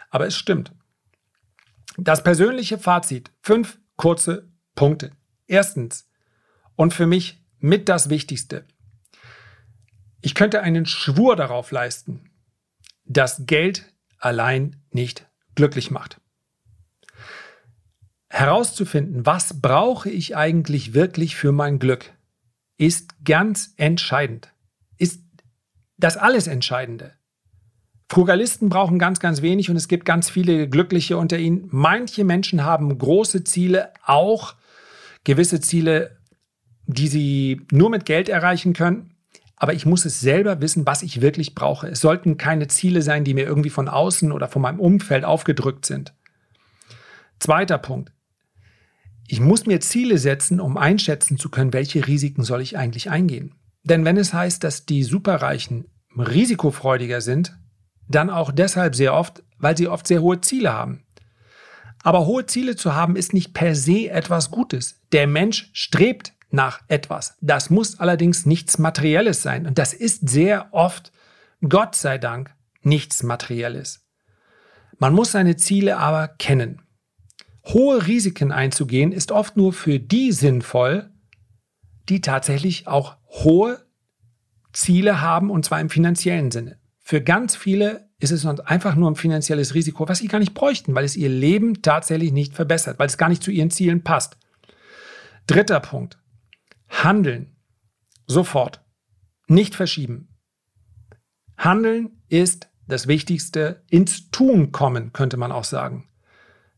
aber 0.09 0.25
es 0.25 0.35
stimmt. 0.35 0.71
Das 1.97 2.23
persönliche 2.23 2.79
Fazit. 2.79 3.31
Fünf 3.41 3.77
kurze 3.95 4.47
Punkte. 4.73 5.11
Erstens, 5.47 6.09
und 6.75 6.93
für 6.93 7.05
mich 7.05 7.43
mit 7.59 7.89
das 7.89 8.09
Wichtigste, 8.09 8.65
ich 10.21 10.33
könnte 10.33 10.61
einen 10.61 10.85
Schwur 10.85 11.35
darauf 11.35 11.71
leisten, 11.71 12.31
dass 13.05 13.45
Geld 13.45 13.93
allein 14.17 14.83
nicht 14.91 15.27
glücklich 15.55 15.91
macht. 15.91 16.21
Herauszufinden, 18.29 19.25
was 19.25 19.61
brauche 19.61 20.09
ich 20.09 20.35
eigentlich 20.37 20.93
wirklich 20.93 21.35
für 21.35 21.51
mein 21.51 21.79
Glück, 21.79 22.13
ist 22.77 23.25
ganz 23.25 23.73
entscheidend, 23.77 24.53
ist 24.97 25.21
das 25.97 26.15
alles 26.15 26.47
Entscheidende. 26.47 27.13
Frugalisten 28.11 28.69
brauchen 28.69 28.97
ganz, 28.97 29.19
ganz 29.19 29.41
wenig 29.41 29.69
und 29.69 29.75
es 29.75 29.87
gibt 29.87 30.05
ganz 30.05 30.29
viele 30.29 30.67
Glückliche 30.67 31.17
unter 31.17 31.37
ihnen. 31.37 31.67
Manche 31.71 32.23
Menschen 32.23 32.63
haben 32.63 32.97
große 32.97 33.43
Ziele, 33.43 33.91
auch 34.03 34.55
gewisse 35.23 35.61
Ziele, 35.61 36.17
die 36.85 37.07
sie 37.07 37.61
nur 37.71 37.89
mit 37.89 38.05
Geld 38.05 38.29
erreichen 38.29 38.73
können 38.73 39.15
aber 39.59 39.73
ich 39.73 39.85
muss 39.85 40.05
es 40.05 40.21
selber 40.21 40.61
wissen, 40.61 40.87
was 40.87 41.03
ich 41.03 41.19
wirklich 41.19 41.53
brauche. 41.53 41.89
Es 41.89 41.99
sollten 41.99 42.37
keine 42.37 42.67
Ziele 42.67 43.01
sein, 43.01 43.25
die 43.25 43.33
mir 43.33 43.45
irgendwie 43.45 43.69
von 43.69 43.89
außen 43.89 44.31
oder 44.31 44.47
von 44.47 44.61
meinem 44.61 44.79
Umfeld 44.79 45.25
aufgedrückt 45.25 45.85
sind. 45.85 46.13
Zweiter 47.39 47.77
Punkt. 47.77 48.13
Ich 49.31 49.39
muss 49.39 49.67
mir 49.67 49.79
Ziele 49.79 50.17
setzen, 50.17 50.59
um 50.59 50.75
einschätzen 50.75 51.37
zu 51.37 51.49
können, 51.49 51.71
welche 51.71 52.07
Risiken 52.07 52.43
soll 52.43 52.61
ich 52.61 52.79
eigentlich 52.79 53.11
eingehen. 53.11 53.53
Denn 53.83 54.03
wenn 54.03 54.17
es 54.17 54.33
heißt, 54.33 54.63
dass 54.63 54.87
die 54.87 55.03
Superreichen 55.03 55.85
risikofreudiger 56.17 57.21
sind, 57.21 57.55
dann 58.07 58.31
auch 58.31 58.51
deshalb 58.51 58.95
sehr 58.95 59.13
oft, 59.13 59.43
weil 59.59 59.77
sie 59.77 59.87
oft 59.87 60.07
sehr 60.07 60.23
hohe 60.23 60.41
Ziele 60.41 60.73
haben. 60.73 61.03
Aber 62.01 62.25
hohe 62.25 62.47
Ziele 62.47 62.75
zu 62.75 62.95
haben 62.95 63.15
ist 63.15 63.33
nicht 63.33 63.53
per 63.53 63.75
se 63.75 64.09
etwas 64.09 64.49
Gutes. 64.49 64.99
Der 65.11 65.27
Mensch 65.27 65.69
strebt 65.73 66.33
nach 66.49 66.81
etwas. 66.87 67.37
Das 67.39 67.69
muss 67.69 67.99
allerdings 67.99 68.47
nichts 68.47 68.79
Materielles 68.79 69.43
sein. 69.43 69.67
Und 69.67 69.77
das 69.77 69.93
ist 69.93 70.27
sehr 70.27 70.69
oft, 70.71 71.11
Gott 71.61 71.93
sei 71.93 72.17
Dank, 72.17 72.55
nichts 72.81 73.21
Materielles. 73.21 74.07
Man 74.97 75.13
muss 75.13 75.33
seine 75.33 75.55
Ziele 75.55 75.97
aber 75.97 76.29
kennen. 76.29 76.81
Hohe 77.73 78.07
Risiken 78.07 78.51
einzugehen 78.51 79.11
ist 79.11 79.31
oft 79.31 79.57
nur 79.57 79.73
für 79.73 79.99
die 79.99 80.31
sinnvoll, 80.31 81.11
die 82.07 82.21
tatsächlich 82.21 82.87
auch 82.87 83.17
hohe 83.27 83.85
Ziele 84.73 85.21
haben, 85.21 85.49
und 85.49 85.65
zwar 85.65 85.79
im 85.79 85.89
finanziellen 85.89 86.51
Sinne. 86.51 86.79
Für 86.99 87.21
ganz 87.21 87.55
viele 87.55 88.09
ist 88.19 88.31
es 88.31 88.45
einfach 88.45 88.95
nur 88.95 89.09
ein 89.09 89.15
finanzielles 89.15 89.73
Risiko, 89.73 90.07
was 90.07 90.19
sie 90.19 90.27
gar 90.27 90.39
nicht 90.39 90.53
bräuchten, 90.53 90.93
weil 90.95 91.05
es 91.05 91.15
ihr 91.15 91.29
Leben 91.29 91.81
tatsächlich 91.81 92.31
nicht 92.31 92.53
verbessert, 92.53 92.99
weil 92.99 93.07
es 93.07 93.17
gar 93.17 93.29
nicht 93.29 93.43
zu 93.43 93.51
ihren 93.51 93.71
Zielen 93.71 94.03
passt. 94.03 94.37
Dritter 95.47 95.79
Punkt. 95.79 96.19
Handeln. 96.87 97.55
Sofort. 98.27 98.83
Nicht 99.47 99.75
verschieben. 99.75 100.29
Handeln 101.57 102.21
ist 102.27 102.69
das 102.87 103.07
Wichtigste. 103.07 103.83
Ins 103.89 104.29
Tun 104.31 104.71
kommen, 104.71 105.13
könnte 105.13 105.37
man 105.37 105.51
auch 105.51 105.63
sagen. 105.63 106.07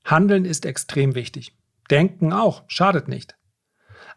Handeln 0.03 0.45
ist 0.45 0.65
extrem 0.65 1.15
wichtig. 1.15 1.55
Denken 1.89 2.33
auch, 2.33 2.63
schadet 2.67 3.07
nicht. 3.07 3.35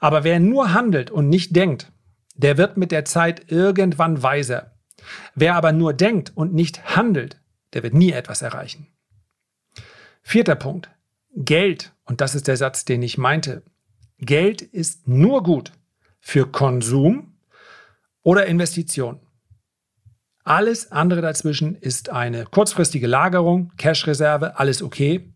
Aber 0.01 0.25
wer 0.25 0.41
nur 0.41 0.73
handelt 0.75 1.11
und 1.11 1.29
nicht 1.29 1.55
denkt, 1.57 1.93
der 2.35 2.59
wird 2.59 2.77
mit 2.77 2.91
der 2.93 3.05
Zeit 3.05 3.51
irgendwann 3.51 4.23
weiser. 4.23 4.73
Wer 5.35 5.55
aber 5.55 5.73
nur 5.73 5.93
denkt 5.93 6.33
und 6.35 6.55
nicht 6.55 6.97
handelt, 6.97 7.41
der 7.73 7.83
wird 7.83 7.95
nie 7.95 8.13
etwas 8.13 8.43
erreichen. 8.43 8.87
Vierter 10.23 10.57
Punkt. 10.57 10.91
Geld, 11.37 11.93
und 12.05 12.21
das 12.21 12.35
ist 12.35 12.49
der 12.49 12.57
Satz, 12.57 12.85
den 12.85 13.03
ich 13.03 13.19
meinte. 13.19 13.63
Geld 14.19 14.63
ist 14.63 15.09
nur 15.09 15.43
gut, 15.43 15.73
für 16.21 16.47
Konsum 16.47 17.37
oder 18.23 18.47
Investition. 18.47 19.21
Alles 20.45 20.93
andere 20.93 21.21
dazwischen 21.23 21.75
ist 21.75 22.11
eine 22.11 22.45
kurzfristige 22.45 23.07
Lagerung, 23.07 23.73
Cash-Reserve, 23.77 24.59
alles 24.59 24.83
okay. 24.83 25.34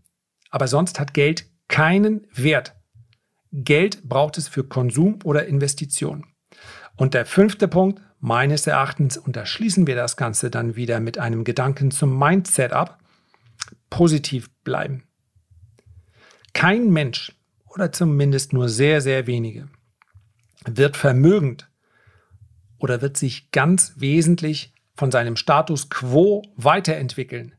Aber 0.51 0.69
sonst 0.69 0.99
hat 0.99 1.15
Geld 1.15 1.47
keinen 1.69 2.27
Wert. 2.33 2.75
Geld 3.53 4.09
braucht 4.09 4.39
es 4.39 4.49
für 4.49 4.65
Konsum 4.65 5.19
oder 5.25 5.47
Investition. 5.47 6.27
Und 6.97 7.15
der 7.15 7.27
fünfte 7.27 7.69
Punkt, 7.69 8.03
meines 8.21 8.67
Erachtens, 8.67 9.17
und 9.17 9.37
da 9.37 9.47
schließen 9.47 9.87
wir 9.87 9.95
das 9.95 10.17
Ganze 10.17 10.51
dann 10.51 10.77
wieder 10.77 11.01
mit 11.01 11.19
einem 11.19 11.45
Gedanken 11.45 11.91
zum 11.91 12.19
Mindset 12.19 12.73
ab, 12.73 12.99
positiv 13.91 14.51
bleiben. 14.65 15.05
Kein 16.53 16.91
Mensch, 16.91 17.33
oder 17.69 17.93
zumindest 17.93 18.53
nur 18.53 18.69
sehr, 18.69 19.01
sehr 19.01 19.27
wenige, 19.27 19.69
wird 20.67 20.97
vermögend 20.97 21.71
oder 22.79 23.01
wird 23.01 23.17
sich 23.17 23.51
ganz 23.53 23.95
wesentlich 23.97 24.75
von 24.97 25.11
seinem 25.13 25.37
Status 25.37 25.89
quo 25.91 26.43
weiterentwickeln, 26.57 27.55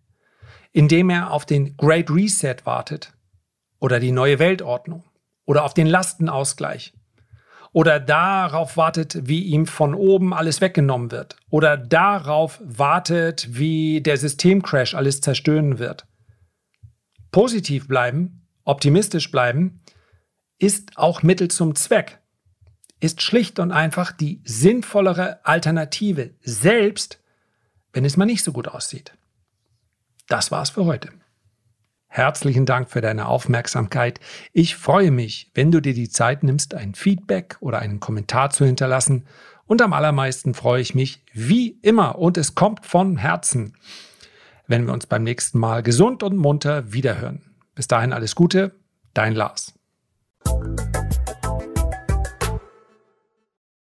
indem 0.71 1.09
er 1.09 1.31
auf 1.31 1.45
den 1.45 1.75
Great 1.77 2.09
Reset 2.09 2.57
wartet 2.65 3.13
oder 3.79 3.99
die 3.99 4.11
neue 4.11 4.39
Weltordnung 4.39 5.03
oder 5.45 5.63
auf 5.63 5.73
den 5.73 5.87
Lastenausgleich 5.87 6.93
oder 7.71 7.99
darauf 7.99 8.77
wartet, 8.77 9.27
wie 9.27 9.43
ihm 9.43 9.65
von 9.65 9.93
oben 9.93 10.33
alles 10.33 10.61
weggenommen 10.61 11.11
wird 11.11 11.37
oder 11.49 11.77
darauf 11.77 12.59
wartet, 12.63 13.47
wie 13.51 14.01
der 14.01 14.17
Systemcrash 14.17 14.95
alles 14.95 15.21
zerstören 15.21 15.79
wird. 15.79 16.07
Positiv 17.31 17.87
bleiben, 17.87 18.47
optimistisch 18.63 19.31
bleiben, 19.31 19.81
ist 20.57 20.97
auch 20.97 21.23
Mittel 21.23 21.49
zum 21.49 21.75
Zweck 21.75 22.19
ist 22.99 23.21
schlicht 23.21 23.59
und 23.59 23.71
einfach 23.71 24.11
die 24.11 24.41
sinnvollere 24.43 25.45
Alternative, 25.45 26.31
selbst 26.41 27.19
wenn 27.93 28.05
es 28.05 28.17
mal 28.17 28.25
nicht 28.25 28.43
so 28.43 28.51
gut 28.51 28.67
aussieht. 28.67 29.13
Das 30.29 30.51
war's 30.51 30.69
für 30.69 30.85
heute. 30.85 31.09
Herzlichen 32.07 32.65
Dank 32.65 32.89
für 32.89 33.01
deine 33.01 33.27
Aufmerksamkeit. 33.27 34.19
Ich 34.53 34.75
freue 34.75 35.11
mich, 35.11 35.51
wenn 35.53 35.71
du 35.71 35.79
dir 35.79 35.93
die 35.93 36.09
Zeit 36.09 36.43
nimmst, 36.43 36.73
ein 36.73 36.95
Feedback 36.95 37.57
oder 37.59 37.79
einen 37.79 37.99
Kommentar 37.99 38.49
zu 38.49 38.65
hinterlassen. 38.65 39.25
Und 39.65 39.81
am 39.81 39.93
allermeisten 39.93 40.53
freue 40.55 40.81
ich 40.81 40.95
mich, 40.95 41.23
wie 41.33 41.77
immer, 41.81 42.17
und 42.17 42.37
es 42.37 42.55
kommt 42.55 42.85
von 42.85 43.17
Herzen, 43.17 43.75
wenn 44.65 44.87
wir 44.87 44.93
uns 44.93 45.05
beim 45.05 45.23
nächsten 45.23 45.59
Mal 45.59 45.83
gesund 45.83 46.23
und 46.23 46.35
munter 46.35 46.91
wiederhören. 46.91 47.41
Bis 47.75 47.87
dahin 47.87 48.13
alles 48.13 48.33
Gute, 48.35 48.75
dein 49.13 49.35
Lars. 49.35 49.73